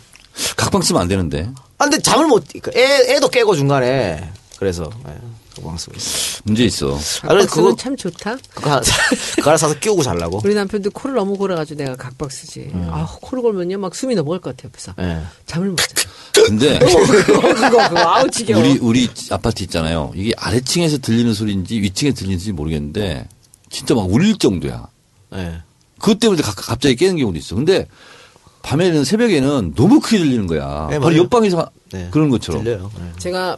[0.57, 1.47] 각방 쓰면 안 되는데.
[1.77, 2.43] 아, 근데 잠을 못,
[2.75, 4.31] 애, 애도 깨고 중간에.
[4.57, 5.15] 그래서, 예,
[5.55, 6.41] 각방 쓰고 있어.
[6.45, 6.95] 문제 있어.
[7.21, 8.37] 아, 각박스는 그거, 참 좋다.
[8.53, 8.81] 그거 하나,
[9.37, 10.41] 그거 하나 사서 끼우고 자려고.
[10.43, 12.71] 우리 남편도 코를 너무 골아가지고 내가 각박 쓰지.
[12.73, 12.87] 음.
[12.91, 14.93] 아, 코를 골면요 막 숨이 넘어갈 것 같아 옆에서.
[14.99, 15.21] 예.
[15.45, 15.85] 잠을 못 자.
[16.45, 16.79] 근데
[17.25, 18.59] 그거 그거 그거 아우 지겨워.
[18.61, 20.11] 우리 우리 아파트 있잖아요.
[20.15, 23.27] 이게 아래층에서 들리는 소리인지 위층에 들리는지 모르겠는데
[23.69, 24.87] 진짜 막 울릴 정도야.
[25.35, 25.61] 예.
[25.99, 27.55] 그것 때문에 가- 갑자기 깨는 경우도 있어.
[27.55, 27.87] 근데
[28.63, 30.87] 밤에는 새벽에는 너무 크게 들리는 거야.
[30.89, 31.17] 네, 바로 맞아요.
[31.23, 32.07] 옆방에서 네.
[32.11, 32.63] 그런 것처럼.
[32.63, 32.89] 들려요.
[32.99, 33.19] 예.
[33.19, 33.57] 제가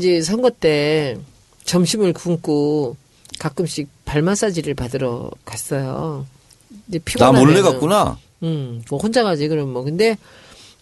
[0.00, 1.18] 이제 선거 때
[1.64, 2.96] 점심을 굶고
[3.38, 6.26] 가끔씩 발 마사지를 받으러 갔어요.
[6.88, 8.18] 이제 나 피곤하면 몰래 갔구나.
[8.42, 9.82] 음, 뭐 혼자 가지 그럼 뭐.
[9.82, 10.16] 근데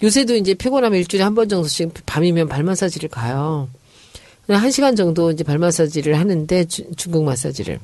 [0.03, 3.69] 요새도 이제 피곤하면 일주일에 한 번 정도씩 밤이면 발 마사지를 가요.
[4.49, 7.81] 한 시간 정도 이제 발 마사지를 하는데 주- 중국 마사지를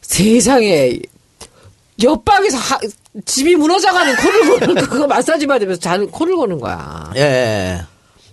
[0.00, 0.98] 세상에
[2.02, 2.78] 옆방에서 하-
[3.26, 7.12] 집이 무너져가는 코를 고는 그거 마사지 받으면서 자는 코를 고는 거야.
[7.16, 7.80] 예, 예.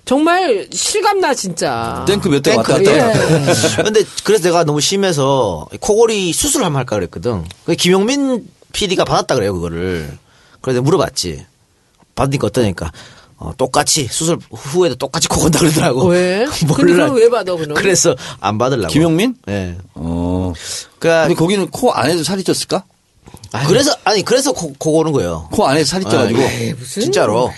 [0.06, 2.06] 정말 실감나 진짜.
[2.08, 2.91] 탱크 몇 대 왔다 갔다.
[3.10, 3.14] 예.
[3.84, 7.43] 근데 그래서 내가 너무 심해서 코골이 수술 한번 할까 그랬거든.
[7.66, 10.18] 그 김용민 PD가 받았다 그래요, 그거를.
[10.62, 11.45] 그래서 내가 물어봤지.
[12.16, 12.91] 받으니까 어떠니까.
[13.38, 16.06] 어, 똑같이 수술 후에도 똑같이 코 건다 그러더라고.
[16.06, 16.45] 왜?
[16.68, 17.08] 몰라.
[17.08, 17.74] 그걸 왜 받아 그럼?
[17.76, 18.93] 그래서 안 받으려고.
[18.93, 19.36] 김용민?
[19.49, 19.76] 예.
[19.95, 20.53] 어.
[20.99, 22.84] 그러니까 근데 거기는 코 안에도 살이 쪘을까?
[23.67, 25.47] 그래서 아니 그래서 코, 코 고는 거예요.
[25.51, 26.41] 코 안에 살이 쪄가지고.
[26.41, 27.51] 에이, 진짜로.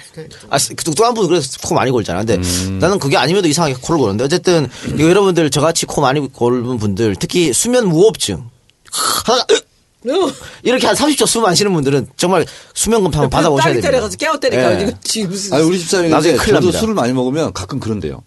[0.49, 0.57] 아,
[0.95, 2.19] 또한 분은 그래서 코 많이 골잖아.
[2.23, 2.77] 근데 음.
[2.79, 7.51] 나는 그게 아니면도 이상하게 코를 고는데 어쨌든 이거 여러분들 저같이 코 많이 고는 분들 특히
[7.51, 8.49] 수면 무호흡증
[8.91, 10.31] 하다가 으!
[10.63, 13.89] 이렇게 한 30초 숨 안 쉬는 분들은 정말 수면 검사 한번 받아보셔야 딸이 됩니다.
[13.89, 14.79] 때려가서 깨웠다니까.
[14.79, 14.83] 예.
[14.83, 15.53] 이거 지금 무슨.
[15.53, 16.79] 아니 우리 집사람이 나중에 저도 납니다.
[16.79, 18.21] 술을 많이 먹으면 가끔 그런데요.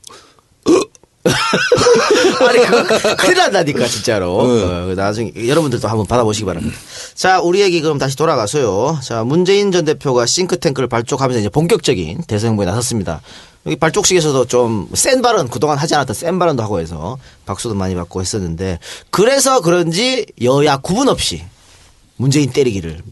[2.48, 4.38] 아니, 그거 큰일 난다니까, 진짜로.
[4.38, 6.76] 어, 나중에 여러분들도 한번 받아보시기 바랍니다.
[7.14, 8.98] 자, 우리 얘기 그럼 다시 돌아가서요.
[9.02, 13.20] 자, 문재인 전 대표가 싱크탱크를 발족하면서 이제 본격적인 대선 행보에 나섰습니다.
[13.66, 18.22] 여기 발족식에서도 좀 센 발언 그동안 하지 않았던 센 발언도 하고 해서 박수도 많이 받고
[18.22, 18.78] 했었는데
[19.10, 21.44] 그래서 그런지 여야 구분 없이
[22.16, 23.02] 문재인 때리기를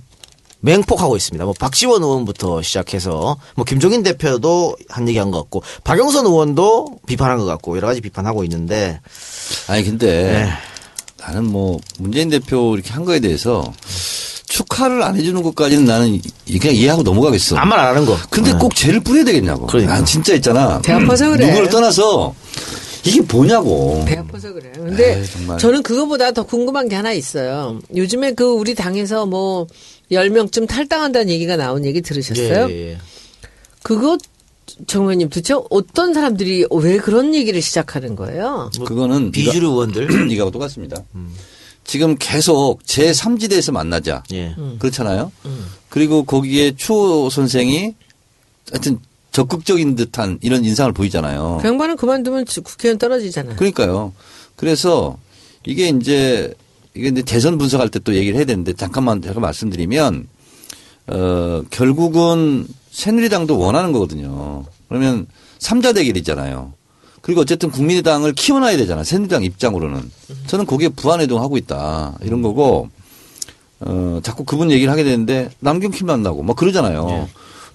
[0.61, 1.45] 맹폭하고 있습니다.
[1.45, 7.45] 뭐 박지원 의원부터 시작해서 뭐 김종인 대표도 한 얘기한 것 같고 박영선 의원도 비판한 것
[7.45, 9.01] 같고 여러 가지 비판하고 있는데
[9.69, 10.51] 아니 근데 네.
[11.25, 13.73] 나는 뭐 문재인 대표 이렇게 한 거에 대해서
[14.49, 16.21] 축하를 안 해주는 것까지는 나는
[16.61, 17.57] 그냥 이해하고 넘어가겠어.
[17.57, 18.17] 아무 말 안 하는 거.
[18.31, 18.59] 근데 네.
[18.59, 19.67] 꼭 죄를 뿌려야 되겠냐고.
[19.67, 19.95] 그러니까.
[19.95, 20.81] 난 진짜 있잖아.
[20.81, 21.47] 배 아파서 그래.
[21.47, 22.35] 누구를 떠나서
[23.05, 24.05] 이게 뭐냐고.
[24.07, 24.73] 배 아파서 그래요.
[24.77, 25.59] 근데 에이, 정말.
[25.59, 27.79] 저는 그거보다 더 궁금한 게 하나 있어요.
[27.95, 29.67] 요즘에 그 우리 당에서 뭐
[30.11, 32.69] 10명쯤 탈당한다는 얘기가 나온 얘기 들으셨어요?
[32.71, 32.99] 예, 예.
[33.83, 34.19] 그거
[34.87, 38.71] 정의원님 도대체 어떤 사람들이 왜 그런 얘기를 시작하는 거예요?
[38.87, 40.29] 그거는 비주류 의원들.
[40.29, 41.03] 네가 똑같습니다.
[41.85, 44.23] 지금 계속 제 3지대에서 만나자.
[44.33, 44.55] 예.
[44.79, 45.33] 그렇잖아요.
[45.89, 47.95] 그리고 거기에 추호 선생이
[48.71, 48.99] 하여튼
[49.33, 51.59] 적극적인 듯한 이런 인상을 보이잖아요.
[51.63, 53.57] 그 양반은 그만두면 국회의원 떨어지잖아요.
[53.57, 54.13] 그러니까요.
[54.57, 55.19] 그래서
[55.65, 56.55] 이게 이제
[56.95, 60.27] 이게 이제 대선 분석할 때 또 얘기를 해야 되는데 잠깐만 제가 말씀드리면
[61.09, 64.65] 어 결국은 새누리당도 원하는 거거든요.
[64.89, 65.27] 그러면
[65.59, 66.73] 삼자 대결이잖아요.
[67.21, 69.05] 그리고 어쨌든 국민의당을 키워놔야 되잖아.
[69.05, 70.11] 새누리당 입장으로는.
[70.47, 72.17] 저는 거기에 부안해동 하고 있다.
[72.23, 72.89] 이런 거고
[73.81, 77.29] 어 자꾸 그분 얘기를 하게 되는데 남경킴 만나고 막 그러잖아요.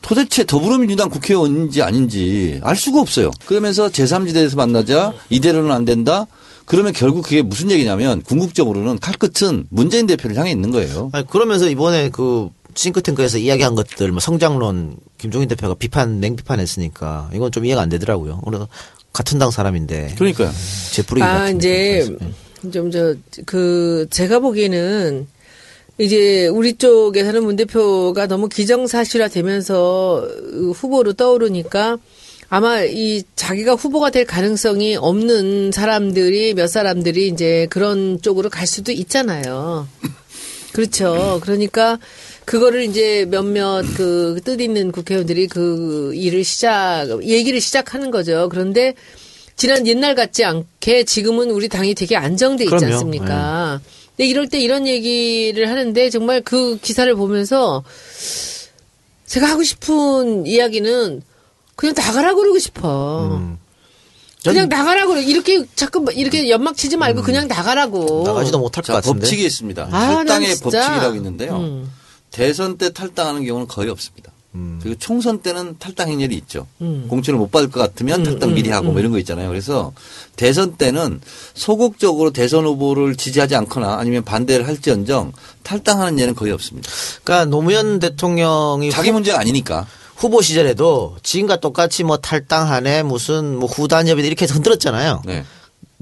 [0.03, 3.31] 도대체 더불어민주당 국회의원인지 아닌지 알 수가 없어요.
[3.45, 6.27] 그러면서 제3지대에서 만나자 이대로는 안 된다.
[6.65, 11.09] 그러면 결국 그게 무슨 얘기냐면 궁극적으로는 칼끝은 문재인 대표를 향해 있는 거예요.
[11.13, 17.65] 아니, 그러면서 이번에 그 싱크탱크에서 이야기한 것들, 뭐 성장론, 김종인 대표가 비판, 맹비판했으니까 이건 좀
[17.65, 18.41] 이해가 안 되더라고요.
[18.45, 18.67] 그래서
[19.13, 20.51] 같은 당 사람인데 그러니까요.
[20.91, 25.27] 제 뿌리기 아, 같은 이제 느낌이 좀저 그 제가 보기에는
[26.03, 30.27] 이제 우리 쪽에서는 문 대표가 너무 기정사실화 되면서
[30.75, 31.97] 후보로 떠오르니까
[32.49, 38.91] 아마 이 자기가 후보가 될 가능성이 없는 사람들이 몇 사람들이 이제 그런 쪽으로 갈 수도
[38.91, 39.87] 있잖아요.
[40.73, 41.39] 그렇죠.
[41.41, 41.99] 그러니까
[42.45, 48.49] 그거를 이제 몇몇 그 뜻 있는 국회의원들이 그 일을 시작, 얘기를 시작하는 거죠.
[48.51, 48.93] 그런데
[49.55, 52.85] 지난 옛날 같지 않게 지금은 우리 당이 되게 안정돼 있지 그럼요.
[52.87, 52.93] 네.
[52.93, 53.81] 않습니까?
[54.15, 57.83] 근데 이럴 때 이런 얘기를 하는데 정말 그 기사를 보면서
[59.25, 61.23] 제가 하고 싶은 이야기는
[61.75, 63.37] 그냥 나가라 그러고 싶어.
[63.37, 63.57] 음.
[64.43, 65.17] 전 그냥 나가라고.
[65.17, 68.23] 이렇게 자꾸 이렇게 연막 치지 말고 그냥 나가라고.
[68.25, 69.21] 나가지도 못할 것 자, 같은데.
[69.21, 69.87] 법칙이 있습니다.
[69.89, 70.55] 아, 난 탈당의.
[70.59, 71.55] 법칙이라고 있는데요.
[71.57, 71.91] 음.
[72.29, 74.32] 대선 때 탈당하는 경우는 거의 없습니다.
[74.55, 74.79] 음.
[74.81, 76.67] 그리고 총선 때는 탈당 행렬이 있죠.
[76.81, 77.05] 음.
[77.09, 79.49] 공천을 못 받을 것 같으면 탈당 미리 하고 뭐 이런 거 있잖아요.
[79.49, 79.93] 그래서
[80.35, 81.21] 대선 때는
[81.53, 85.33] 소극적으로 대선 후보를 지지하지 않거나 아니면 반대를 할지언정
[85.63, 86.89] 탈당하는 예는 거의 없습니다.
[87.23, 89.87] 그러니까 노무현 대통령이 자기 후, 문제가 아니니까.
[90.15, 95.23] 후보 시절에도 지금과 똑같이 뭐 탈당하네 무슨 뭐 후단협이다 이렇게 해서 흔들었잖아요.
[95.25, 95.43] 네.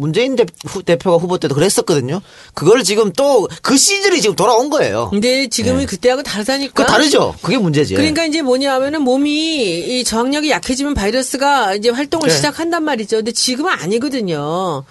[0.01, 0.45] 문재인 대,
[0.83, 2.21] 대표가 후보 때도 그랬었거든요.
[2.55, 5.09] 그걸 지금 또 그 시즌이 지금 돌아온 거예요.
[5.11, 6.73] 근데 지금은 그때하고 다르다니까.
[6.73, 7.35] 그 다르죠.
[7.43, 7.93] 그게 문제지.
[7.93, 12.35] 그러니까 이제 뭐냐면은 몸이 이 저항력이 약해지면 바이러스가 이제 활동을 네.
[12.35, 13.17] 시작한단 말이죠.
[13.17, 14.83] 근데 지금은 아니거든요.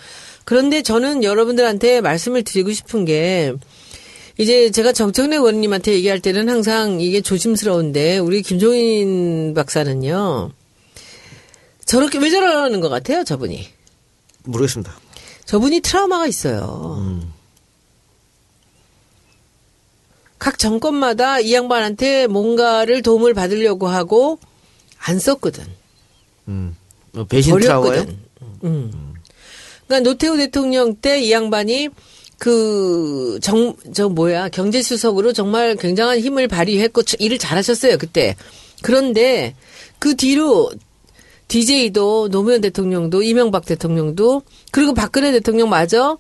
[0.45, 3.53] 그런데 저는 여러분들한테 말씀을 드리고 싶은 게
[4.39, 10.53] 이제 제가 정청래 의원님한테 얘기할 때는 항상 이게 조심스러운데 우리 김종인 박사는요.
[11.85, 13.67] 저렇게 왜 저러는 것 같아요, 저분이.
[14.45, 14.97] 모르겠습니다.
[15.51, 17.21] 저분이 트라우마가 있어요.
[20.39, 24.39] 각 정권마다 이 양반한테 뭔가를 도움을 받으려고 하고
[24.97, 25.65] 안 썼거든.
[26.47, 26.77] 음.
[27.11, 27.91] 뭐 배신 트라우마요?
[27.91, 28.19] 버렸거든.
[28.63, 29.15] 음.
[29.89, 31.89] 그러니까 노태우 대통령 때 이 양반이
[32.39, 38.37] 그, 정, 저 뭐야, 경제수석으로 정말 굉장한 힘을 발휘했고 일을 잘하셨어요, 그때.
[38.83, 39.57] 그런데
[39.99, 40.71] 그 뒤로
[41.51, 46.17] DJ도 노무현 대통령도 이명박 대통령도 그리고 박근혜 대통령마저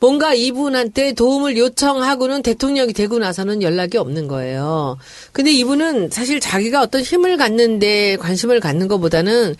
[0.00, 4.96] 뭔가 이분한테 도움을 요청하고는 대통령이 되고 나서는 연락이 없는 거예요.
[5.32, 9.54] 근데 이분은 사실 자기가 어떤 힘을 갖는데 관심을 갖는 것보다는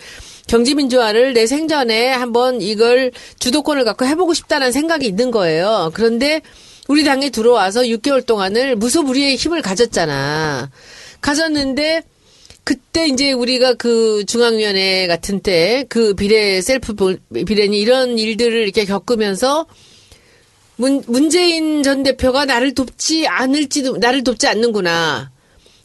[0.49, 5.91] 경제민주화를 내 생전에 한번 이걸 주도권을 갖고 해보고 싶다는 생각이 있는 거예요.
[5.95, 6.41] 그런데
[6.89, 10.71] 우리 당에 들어와서 6개월 동안을 무소불위의 힘을 가졌잖아.
[11.21, 12.03] 가졌는데
[12.65, 18.85] 그때 이제 우리가 그 중앙위원회 같은 때 그 비례 셀프 볼- 비례니 이런 일들을 이렇게
[18.87, 19.67] 겪으면서
[20.77, 25.31] 문, 문재인 전 대표가 나를 돕지 않을지도 나를 돕지 않는구나.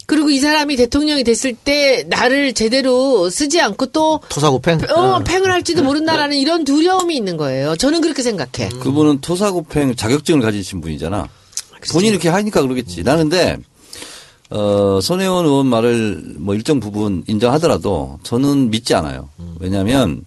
[0.07, 4.79] 그리고 이 사람이 대통령이 됐을 때 나를 제대로 쓰지 않고 또 토사구팽?
[4.89, 7.75] 어, 팽을 할지도 모른다라는 이런 두려움이 있는 거예요.
[7.75, 8.69] 저는 그렇게 생각해.
[8.81, 11.27] 그분은 토사구팽 자격증을 가지신 분이잖아.
[11.91, 13.03] 본인이 이렇게 하니까 그러겠지.
[13.03, 13.57] 나는데
[14.51, 19.29] 어, 손혜원 의원 말을 뭐 일정 부분 인정하더라도 저는 믿지 않아요.
[19.59, 20.23] 왜냐하면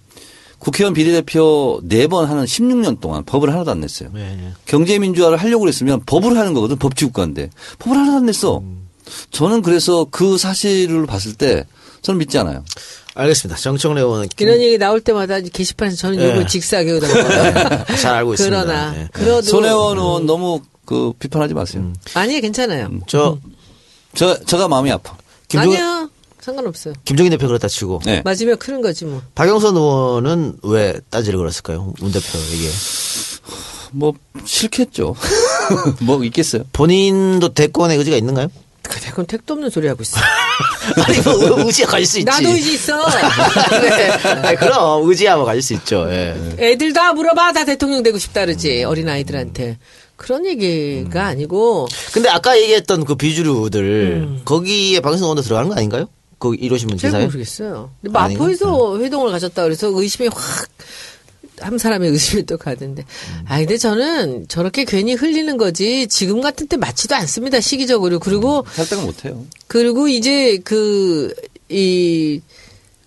[0.59, 4.11] 국회의원 비례대표 네 번 하는 16년 동안 법을 하나도 안 냈어요.
[4.15, 4.53] 네.
[4.67, 6.77] 경제민주화를 하려고 그랬으면 법을 하는 거거든.
[6.79, 7.51] 법치국가인데.
[7.81, 8.63] 법을 하나도 안 냈어.
[9.33, 11.65] 저는 그래서 그 사실을 봤을 때
[12.03, 12.65] 저는 믿지 않아요.
[13.15, 13.61] 알겠습니다.
[13.61, 16.31] 정청래 의원은 김- 이런 얘기 나올 때마다 게시판에서 저는 예.
[16.31, 17.85] 욕을 직사하게 하더라고요.
[18.01, 18.63] 잘 알고 있습니다.
[18.65, 19.09] 그러나 네.
[19.13, 21.93] 그래도 손혜원 의원 너무 그 비판하지 마세요.
[22.15, 22.89] 아니 괜찮아요.
[23.09, 23.39] 저
[24.15, 25.17] 저, 제가 마음이 아파.
[25.49, 26.09] 김종인, 아니야
[26.41, 26.95] 상관없어요.
[27.05, 28.23] 김종인 대표 그렇다 치고 네.
[28.25, 29.23] 맞으면 크는 거지 뭐.
[29.35, 31.93] 박영선 의원은 왜 따지를 걸었을까요?
[32.01, 32.69] 문 대표에게
[33.93, 35.15] 뭐, 싫겠죠.
[36.03, 36.65] 뭐 있겠어요.
[36.73, 38.49] 본인도 대권의 의지가 있는가요?
[38.83, 40.19] 그래 그건 택도 없는 소리 하고 있어.
[41.07, 42.25] 아니 뭐 의지가 가질 수 있지.
[42.25, 42.99] 나도 의지 있어.
[43.69, 44.11] 그래.
[44.43, 46.07] 아니, 그럼 의지야 뭐 가질 수 있죠.
[46.11, 46.35] 예.
[46.59, 49.79] 애들 다 물어봐 다 대통령 되고 싶다 그러지 어린 아이들한테
[50.23, 56.09] 그런 얘기가 아니고 근데 아까 얘기했던 그 비주류들 거기에 박영선 의원도 들어가는 거 아닌가요?
[56.39, 57.91] 그 이러시면 잘 지사에 모르겠어요.
[58.03, 58.43] 근데 아닌가?
[58.45, 60.69] 마포에서 회동을 가셨다 그래서 의심이 확
[61.61, 63.05] 한 사람의 의심이 또 가던데.
[63.47, 69.05] 아 근데 저는 저렇게 괜히 흘리는 거지 지금 같은 때 맞지도 않습니다 시기적으로 그리고 살짝은
[69.05, 69.45] 못해요.
[69.69, 71.33] 그리고 이제 그,
[71.69, 72.41] 이,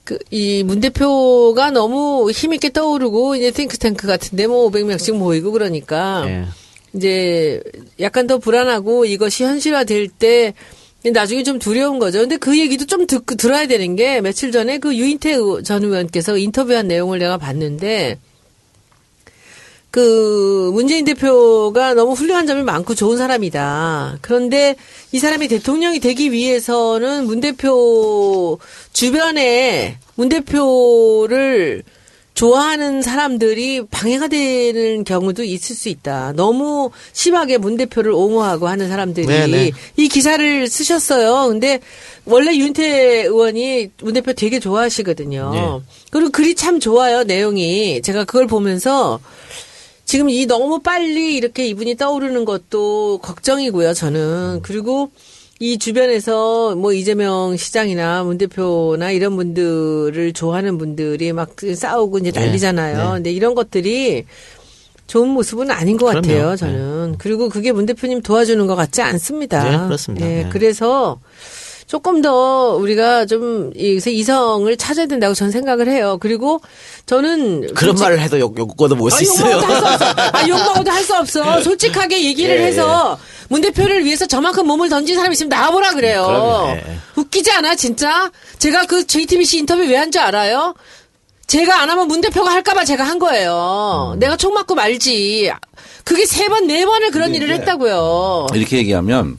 [0.04, 6.46] 그, 이 문 대표가 너무 힘있게 떠오르고, 이제 탱크탱크 같은데 뭐 500명씩 모이고 그러니까, 예.
[6.96, 7.62] 이제
[8.00, 10.54] 약간 더 불안하고 이것이 현실화될 때,
[11.14, 12.20] 나중에 좀 두려운 거죠.
[12.20, 16.38] 근데 그 얘기도 좀 듣, 들어야 되는 게 며칠 전에 그 유인태 의- 전 의원께서
[16.38, 18.18] 인터뷰한 내용을 내가 봤는데,
[19.92, 24.18] 그 문재인 대표가 너무 훌륭한 점이 많고 좋은 사람이다.
[24.22, 24.76] 그런데
[25.14, 28.60] 이 사람이 대통령이 되기 위해서는 문 대표
[28.92, 31.84] 주변에 문 대표를
[32.36, 36.34] 좋아하는 사람들이 방해가 되는 경우도 있을 수 있다.
[36.36, 39.72] 너무 심하게 문 대표를 옹호하고 하는 사람들이 네네.
[39.96, 41.48] 이 기사를 쓰셨어요.
[41.48, 41.80] 근데
[42.26, 45.52] 원래 윤태 의원이 문 대표 되게 좋아하시거든요.
[45.54, 45.86] 네.
[46.12, 47.24] 그리고 글이 참 좋아요.
[47.24, 49.20] 내용이 제가 그걸 보면서
[50.04, 54.60] 지금 이 너무 빨리 이렇게 이분이 떠오르는 것도 걱정이고요, 저는.
[54.62, 55.10] 그리고
[55.60, 62.98] 이 주변에서 뭐 이재명 시장이나 문 대표나 이런 분들을 좋아하는 분들이 막 싸우고 이제 난리잖아요.
[62.98, 63.12] 네.
[63.14, 64.26] 근데 이런 것들이
[65.08, 66.22] 좋은 모습은 아닌 것 그럼요.
[66.22, 67.16] 같아요, 저는.
[67.20, 69.64] 그리고 그게 문 대표님 도와주는 것 같지 않습니다.
[69.64, 70.26] 네, 그렇습니다.
[70.26, 70.50] 예, 네.
[70.52, 71.20] 그래서
[71.88, 76.18] 조금 더 우리가 좀 이성을 찾아야 된다고 저는 생각을 해요.
[76.20, 76.60] 그리고
[77.06, 79.52] 저는 그런 솔직- 말을 해도 욕, 욕거도 못 아, 있어요.
[79.58, 80.16] 욕먹어도 할수 없어.
[80.34, 81.62] 아, 욕먹어도 할 수 없어.
[81.64, 83.20] 솔직하게 얘기를 예, 해서
[83.50, 86.26] 문 대표를 위해서 저만큼 몸을 던진 사람이 있으면 나와보라 그래요.
[86.26, 86.84] 그럼요, 예.
[87.18, 88.32] 웃기지 않아, 진짜?
[88.58, 90.74] 제가 그 JTBC 인터뷰 왜 한 줄 알아요?
[91.46, 94.14] 제가 안 하면 문 대표가 할까봐 제가 한 거예요.
[94.16, 94.20] 음.
[94.20, 95.52] 내가 총 맞고 말지.
[96.04, 98.48] 그게 세 번, 네 번을 그런 일을 했다고요.
[98.56, 99.38] 이렇게 얘기하면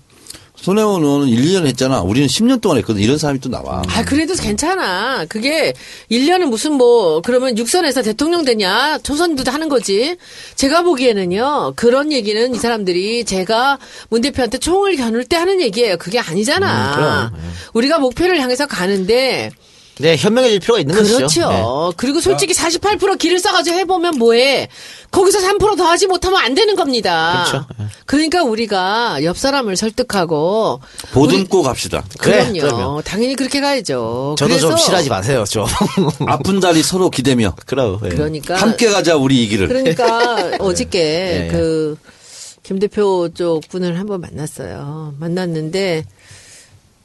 [0.66, 2.00] 손혜원 의원은 1, 2년 했잖아.
[2.00, 3.00] 우리는 10년 동안 했거든.
[3.00, 3.82] 이런 사람이 또 나와.
[3.86, 5.24] 아, 그래도 괜찮아.
[5.26, 5.72] 그게
[6.10, 8.98] 1년은 무슨 뭐, 그러면 육선에서 대통령 되냐?
[8.98, 10.16] 초선도 하는 거지.
[10.56, 15.98] 제가 보기에는요, 그런 얘기는 이 사람들이 제가 문 대표한테 총을 겨눌 때 하는 얘기예요.
[15.98, 17.32] 그게 아니잖아.
[17.72, 19.52] 우리가 목표를 향해서 가는데,
[19.98, 21.20] 네, 현명해질 필요가 있는 그렇죠.
[21.20, 21.48] 것이죠.
[21.48, 21.62] 네.
[21.96, 24.68] 그리고 솔직히 48% 길을 써가지고 해보면 뭐해.
[25.10, 27.46] 거기서 3% 더 하지 못하면 안 되는 겁니다.
[27.46, 27.66] 그렇죠.
[27.80, 27.86] 예.
[28.04, 30.80] 그러니까 우리가 옆 사람을 설득하고.
[31.12, 32.04] 보듬고 갑시다.
[32.18, 32.60] 그래, 그럼요.
[32.60, 33.02] 그럼요.
[33.02, 34.34] 당연히 그렇게 가야죠.
[34.38, 35.64] 저도 그래서 좀 싫어하지 마세요, 좀.
[36.28, 37.98] 아픈 다리 서로 기대며 그럼.
[38.04, 38.10] 예.
[38.10, 39.68] 그러니까 함께 가자 우리 이 길을.
[39.68, 41.50] 그러니까 어저께 예, 예.
[41.50, 45.14] 그김 대표 쪽 분을 한번 만났어요.
[45.18, 46.04] 만났는데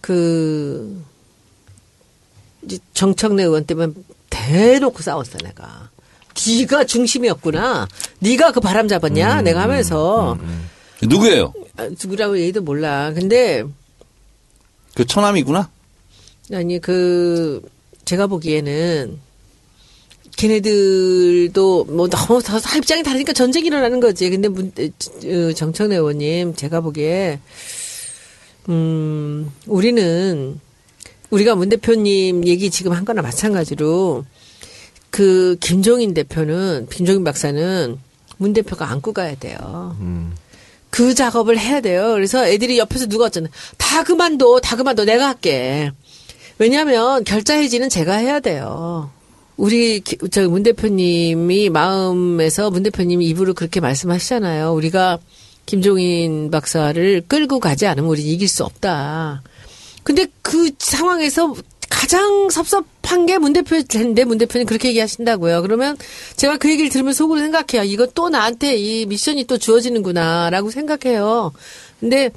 [0.01, 1.01] 그
[2.64, 3.93] 이제 정청래 의원 때문에
[4.30, 5.89] 대놓고 싸웠어 내가.
[6.47, 7.88] 네가 중심이었구나.
[8.20, 9.39] 네가 그 바람 잡았냐?
[9.39, 10.38] 음, 내가 하면서
[11.01, 11.53] 누구예요?
[11.78, 13.12] 아, 누구라고 얘기도 몰라.
[13.14, 13.64] 근데
[14.93, 15.70] 그 처남이구나.
[16.53, 17.62] 아니 그
[18.05, 19.20] 제가 보기에는
[20.38, 24.30] 걔네들도 뭐 너무 다, 다 입장이 다르니까 전쟁이 일어나는 거지.
[24.30, 27.39] 근데 문, 에, 어, 정청래 의원님 제가 보기에
[28.70, 30.59] 음 우리는
[31.32, 34.25] 우리가 문 대표님 얘기 지금 한 거나 마찬가지로
[35.09, 37.97] 그 김종인 대표는 김종인 박사는
[38.38, 39.95] 문 대표가 안고 가야 돼요.
[40.89, 42.11] 그 작업을 해야 돼요.
[42.13, 43.47] 그래서 애들이 옆에서 누가 왔잖아.
[43.77, 45.05] 다 그만둬, 다 그만둬.
[45.05, 45.91] 내가 할게.
[46.59, 49.09] 왜냐하면 결자 해지는 제가 해야 돼요.
[49.57, 54.73] 우리 저 문 대표님이 마음에서 문 대표님이 입으로 그렇게 말씀하시잖아요.
[54.73, 55.19] 우리가
[55.65, 59.43] 김종인 박사를 끌고 가지 않으면 우리 이길 수 없다.
[60.03, 61.53] 근데 그 상황에서
[61.89, 65.61] 가장 섭섭한 게 문 대표일 텐데 문 대표님 그렇게 얘기하신다고요.
[65.61, 65.97] 그러면
[66.37, 67.83] 제가 그 얘기를 들으면 속으로 생각해요.
[67.83, 71.51] 이거 또 나한테 이 미션이 또 주어지는구나라고 생각해요.
[71.99, 72.31] 근데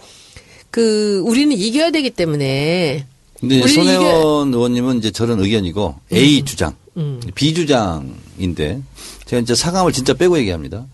[0.70, 3.06] 그 우리는 이겨야 되기 때문에
[3.40, 7.20] 근데 우리 손혜원 의원님은 이제 저런 의견이고 A 주장, 음.
[7.34, 8.82] B 주장인데
[9.26, 10.84] 제가 이제 사감을 진짜 빼고 얘기합니다.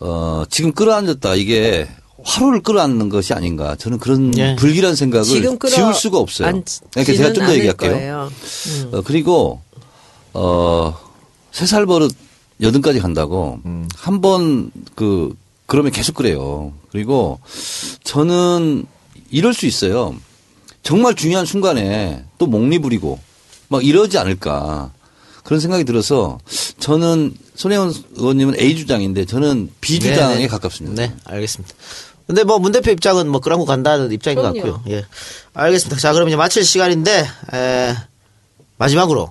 [0.00, 1.86] 어, 지금 끌어안졌다 이게
[2.24, 4.56] 화로를 끌어안는 것이 아닌가 저는 그런 예.
[4.56, 5.24] 불길한 생각을
[5.68, 6.48] 지울 수가 없어요.
[6.48, 8.30] 앉지는 그러니까 제가 좀 더 얘기할게요.
[8.30, 8.90] 음.
[8.92, 9.60] 어, 그리고
[10.32, 10.98] 어,
[11.52, 12.12] 세 살 버릇
[12.60, 13.60] 여든까지 간다고
[13.96, 16.72] 한번 그 그러면 계속 그래요.
[16.90, 17.40] 그리고
[18.04, 18.86] 저는
[19.30, 20.14] 이럴 수 있어요.
[20.82, 23.18] 정말 중요한 순간에 또 목리부리고
[23.68, 24.92] 막 이러지 않을까
[25.42, 26.38] 그런 생각이 들어서
[26.78, 30.46] 저는 손혜원 의원님은 A 주장인데 저는 B 주장에 네, 네.
[30.46, 31.02] 가깝습니다.
[31.02, 31.74] 네, 알겠습니다.
[32.26, 34.72] 근데 뭐 문 대표 입장은 뭐 끌어안고 간다는 입장인 것 그럼요.
[34.72, 34.94] 같고요.
[34.96, 35.04] 예.
[35.52, 36.00] 알겠습니다.
[36.00, 37.94] 자, 그럼 이제 마칠 시간인데, 에,
[38.78, 39.30] 마지막으로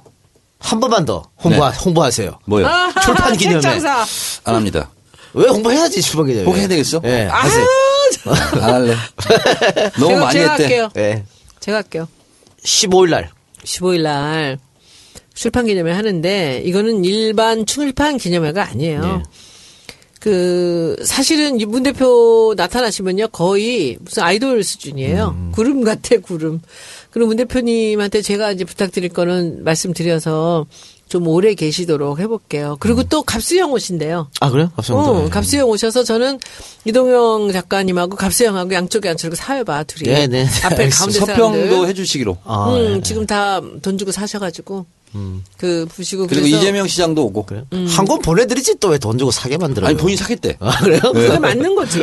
[0.60, 1.76] 한 번만 더 홍보, 네.
[1.78, 2.40] 홍보하세요.
[2.46, 2.68] 뭐요?
[3.04, 3.62] 출판 기념회.
[3.62, 4.06] 책장사.
[4.46, 4.90] 안 합니다.
[5.34, 6.46] 왜 홍보해야지, 출판 기념회.
[6.46, 7.02] 꼭 해야 되겠어?
[7.06, 7.66] 예, 아, 하세요.
[8.62, 8.96] 안 할래.
[10.00, 10.64] 너무 제가, 많이 제가 했대.
[10.64, 10.90] 할게요.
[10.98, 11.24] 예.
[11.60, 12.08] 제가 할게요.
[12.64, 13.30] 15일 날.
[13.66, 14.60] 15일 날
[15.34, 19.02] 출판 기념회 하는데 이거는 일반 출판 기념회가 아니에요.
[19.02, 19.24] 네.
[20.24, 25.50] 그 사실은 이문 대표 나타나시면요 거의 무슨 아이돌 수준이에요.
[25.52, 26.62] 구름 같아 구름.
[27.12, 30.66] 그리고 문 대표님한테 제가 이제 부탁드릴 거는 말씀드려서
[31.10, 32.78] 좀 오래 계시도록 해볼게요.
[32.80, 34.30] 그리고 또 갑수형 오신대요.
[34.40, 34.72] 아, 그래요?
[34.78, 35.26] 감사합니다.
[35.26, 36.40] 어, 갑수형 오셔서 저는
[36.86, 40.10] 이동영 작가님하고 갑수형하고 양쪽에 앉혀서 사회봐 둘이.
[40.10, 40.48] 네, 네.
[40.64, 41.88] 앞에 가운데 서평도 사람들.
[41.90, 42.38] 해주시기로.
[42.46, 43.02] 아, 음, 예.
[43.02, 44.86] 지금 다 돈 주고 사셔가지고
[45.58, 47.46] 그 부시고 그리고 그래서 이재명 시장도 오고.
[47.46, 47.66] 그래요?
[47.72, 49.90] 한권 보내드리지 또 왜 돈 주고 사게 만들어요?
[49.90, 50.58] 아니 본인 사겠대.
[50.60, 51.00] 아, 그래요?
[51.14, 52.00] 그게 맞는 거지.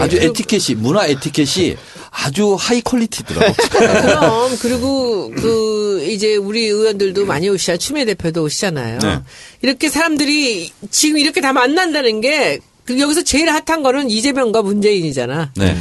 [0.00, 1.76] 아주 그리고- 에티켓이 문화 에티켓이
[2.10, 3.54] 아주 high quality더라고.
[4.00, 7.78] 그럼 그리고 그 이제 우리 의원들도 많이 오시잖아요.
[7.78, 8.98] 추미애 대표도 오시잖아요.
[8.98, 9.18] 네.
[9.62, 15.52] 이렇게 사람들이 지금 이렇게 다 만난다는 게그 여기서 제일 핫한 거는 이재명과 문재인이잖아.
[15.56, 15.76] 네.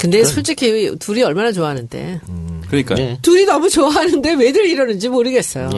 [0.00, 2.20] 근데 솔직히 둘이 얼마나 좋아하는데.
[2.68, 3.18] 그러니까 네.
[3.22, 5.70] 둘이 너무 좋아하는데 왜들 이러는지 모르겠어요.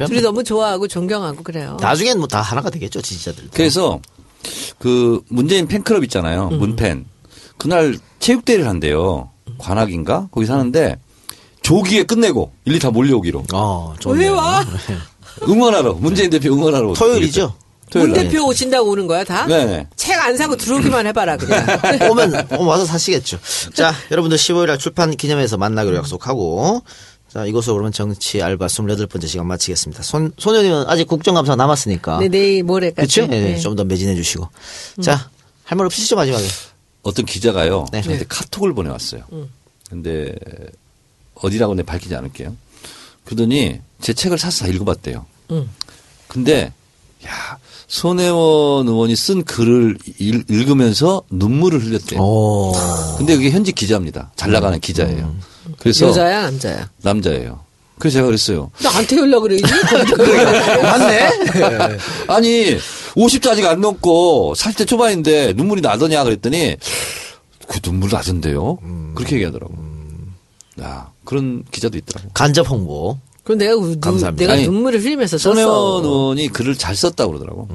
[0.00, 0.06] 예.
[0.06, 1.76] 둘이 너무 좋아하고 존경하고 그래요.
[1.80, 3.48] 나중엔 뭐 다 하나가 되겠죠, 지지자들.
[3.52, 4.00] 그래서
[4.78, 6.48] 그 문재인 팬클럽 있잖아요.
[6.52, 6.58] 음.
[6.58, 7.04] 문팬.
[7.58, 9.30] 그날 체육대회를 한대요.
[9.58, 10.28] 관악인가?
[10.30, 10.96] 거기 사는데
[11.62, 13.44] 조기에 끝내고 일리 다 몰려오기로.
[13.52, 14.34] 어, 왜 좋네요.
[14.34, 14.64] 와?
[15.48, 16.94] 응원하러 문재인 대표 응원하러.
[16.94, 17.54] 토요일이죠?
[17.90, 18.24] 토요일 문 날.
[18.28, 19.46] 대표 오신다고 오는 거야 다?
[19.46, 19.88] 네네.
[19.96, 21.64] 책 안 사고 들어오기만 해봐라 그냥.
[22.10, 23.38] 오면, 오면 와서 사시겠죠.
[23.74, 26.82] 자, 여러분들 15일날 출판 기념회에서 만나기로 약속하고,
[27.32, 30.02] 자, 이것으로 그러면 정치 알바 28번째 시간 마치겠습니다.
[30.02, 32.18] 손, 손현님은 아직 국정감사 남았으니까.
[32.20, 33.14] 네, 내일 모레까지.
[33.20, 33.30] 그렇죠?
[33.30, 33.58] 네, 네.
[33.58, 34.48] 좀 더 매진해 주시고.
[35.02, 35.30] 자,
[35.64, 36.44] 할 말 없으시죠, 마지막에?
[37.02, 37.86] 어떤 기자가요.
[37.92, 38.02] 네.
[38.02, 39.22] 저한테 카톡을 보내왔어요.
[39.88, 40.34] 근데
[41.34, 42.56] 어디라고 내 밝히지 않을게요.
[43.24, 45.24] 그러더니 제 책을 사서 다 읽어봤대요.
[45.52, 45.70] 음.
[46.26, 46.72] 근데
[47.26, 47.58] 야
[47.88, 52.20] 손혜원 의원이 쓴 글을 읽, 읽으면서 눈물을 흘렸대요.
[52.20, 52.72] 오.
[53.16, 54.30] 근데 그게 현직 기자입니다.
[54.36, 55.34] 잘 나가는 기자예요.
[55.78, 56.90] 그래서 여자야 남자야.
[57.02, 57.60] 남자예요.
[57.98, 58.70] 그래서 제가 그랬어요.
[58.82, 59.64] 나한테 연락 그러지?
[60.82, 61.30] 맞네?
[62.28, 62.76] 아니
[63.16, 66.76] 50도 아직 안 넘고 40대 초반인데 눈물이 나더냐 그랬더니
[67.66, 68.78] 그 눈물 나던데요.
[69.14, 69.74] 그렇게 얘기하더라고.
[70.82, 72.30] 야 그런 기자도 있더라고.
[72.34, 73.18] 간접 홍보.
[73.48, 74.42] 그럼 내가 우- 누, 감사합니다.
[74.42, 76.02] 내가 아니, 눈물을 흘리면서 손혜원 썼어.
[76.04, 77.66] 의원이 글을 잘 썼다고 그러더라고.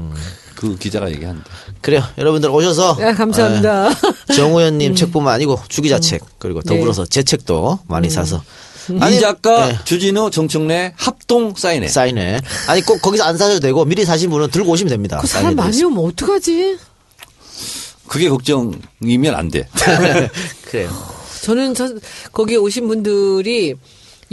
[0.54, 1.44] 그 기자가 얘기하는데.
[1.82, 2.04] 그래요.
[2.16, 2.96] 여러분들 오셔서.
[3.02, 3.90] 야, 감사합니다.
[3.90, 3.94] 에,
[4.36, 8.44] 정우현님 책뿐만 아니고 주기자 책, 그리고 더불어서 제 책도 많이 사서.
[9.12, 9.80] 이 작가 네.
[9.84, 11.88] 주진우 정청래 합동 사인회.
[11.88, 12.40] 사인회.
[12.68, 15.18] 아니 꼭 거기서 안 사셔도 되고 미리 사신 분은 들고 오시면 됩니다.
[15.22, 15.84] 그 사람 많이.
[15.84, 16.78] 오면 어떡하지?
[18.08, 19.68] 그게 걱정이면 안 돼.
[20.70, 20.92] 그래요.
[21.42, 21.90] 저는 저,
[22.32, 23.74] 거기 오신 분들이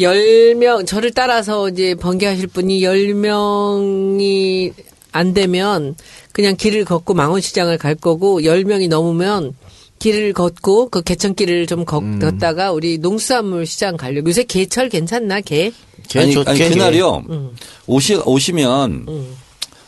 [0.01, 4.73] 10명, 저를 따라서 이제 번개하실 분이 10명이
[5.13, 5.95] 안 되면
[6.33, 9.55] 그냥 길을 걷고 망원시장을 갈 거고 10명이 넘으면
[9.99, 12.19] 길을 걷고 그 개천길을 좀 걷, 음.
[12.21, 14.29] 걷다가 우리 농수산물 시장 가려고.
[14.31, 15.73] 요새 개철 괜찮나, 개?
[16.17, 17.25] 아니, 좋- 아니 개- 그날이요.
[17.29, 17.51] 음.
[17.87, 19.07] 오시, 오시면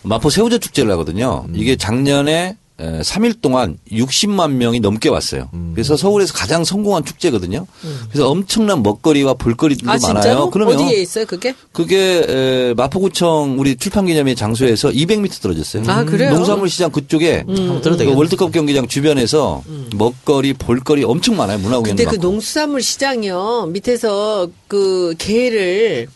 [0.02, 1.46] 마포 새우젓 축제를 하거든요.
[1.48, 1.54] 음.
[1.56, 5.48] 이게 작년에 에, 3일 동안 60만 명이 넘게 왔어요.
[5.54, 5.70] 음.
[5.74, 7.66] 그래서 서울에서 가장 성공한 축제거든요.
[8.08, 10.50] 그래서 엄청난 먹거리와 볼거리들도 아, 많아요.
[10.50, 11.54] 그러면 어디에 있어요, 그게?
[11.72, 15.84] 그게 에, 마포구청 우리 출판기념회 장소에서 200m 떨어졌어요.
[15.86, 16.34] 아, 그래요?
[16.34, 18.14] 농산물 시장 그쪽에 들어도 그.
[18.16, 19.62] 월드컵 경기장 주변에서
[19.94, 21.58] 먹거리, 볼거리 엄청 많아요.
[21.58, 26.08] 문화공연 근데 그 농수산물 시장이요 밑에서 그 게를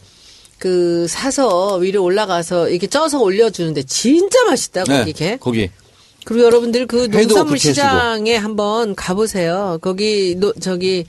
[0.59, 5.24] 그 사서 위로 올라가서 이렇게 쪄서 올려주는데 진짜 맛있다 거기 게.
[5.26, 5.70] 네, 거기
[6.27, 9.79] 그리고 여러분들 그 농산물 시장에 한번 가보세요.
[9.81, 11.07] 거기 노, 저기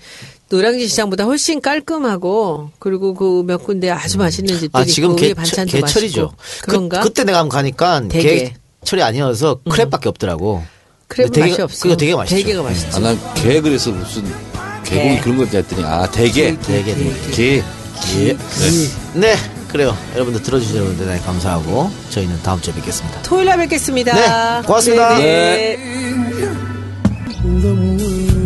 [0.50, 5.34] 노량진 시장보다 훨씬 깔끔하고 그리고 그 몇 군데 아주 맛있는 집들이 아 지금 있고 게,
[5.34, 6.32] 반찬도 게철이죠.
[6.38, 6.62] 맛있고.
[6.62, 7.00] 그런가?
[7.02, 8.54] 그, 때 내가 한번 가니까 대게.
[8.82, 10.64] 게철이 아니어서 crab밖에 없더라고.
[11.10, 11.84] crab 되게- 맛이 없어.
[11.84, 12.36] 그거 되게 맛있죠.
[12.38, 12.96] 대게가 맛있지.
[12.96, 14.24] 아, 난개 그래서 무슨
[14.84, 15.20] 개고기 개.
[15.22, 17.32] 그런 거 했더니 아 대게 되게 되게.
[17.32, 17.64] 게
[18.20, 18.38] 예.
[19.16, 19.36] 네.
[19.78, 19.96] 그래요.
[20.16, 23.22] 여러분들 들어주시는 분들 대단히 감사하고 저희는 다음 주에 뵙겠습니다.
[23.22, 24.16] 토요일 날 뵙겠습니다.
[24.16, 25.18] 네, 고맙습니다.
[25.20, 26.58] 네, 네.
[27.44, 28.37] 네.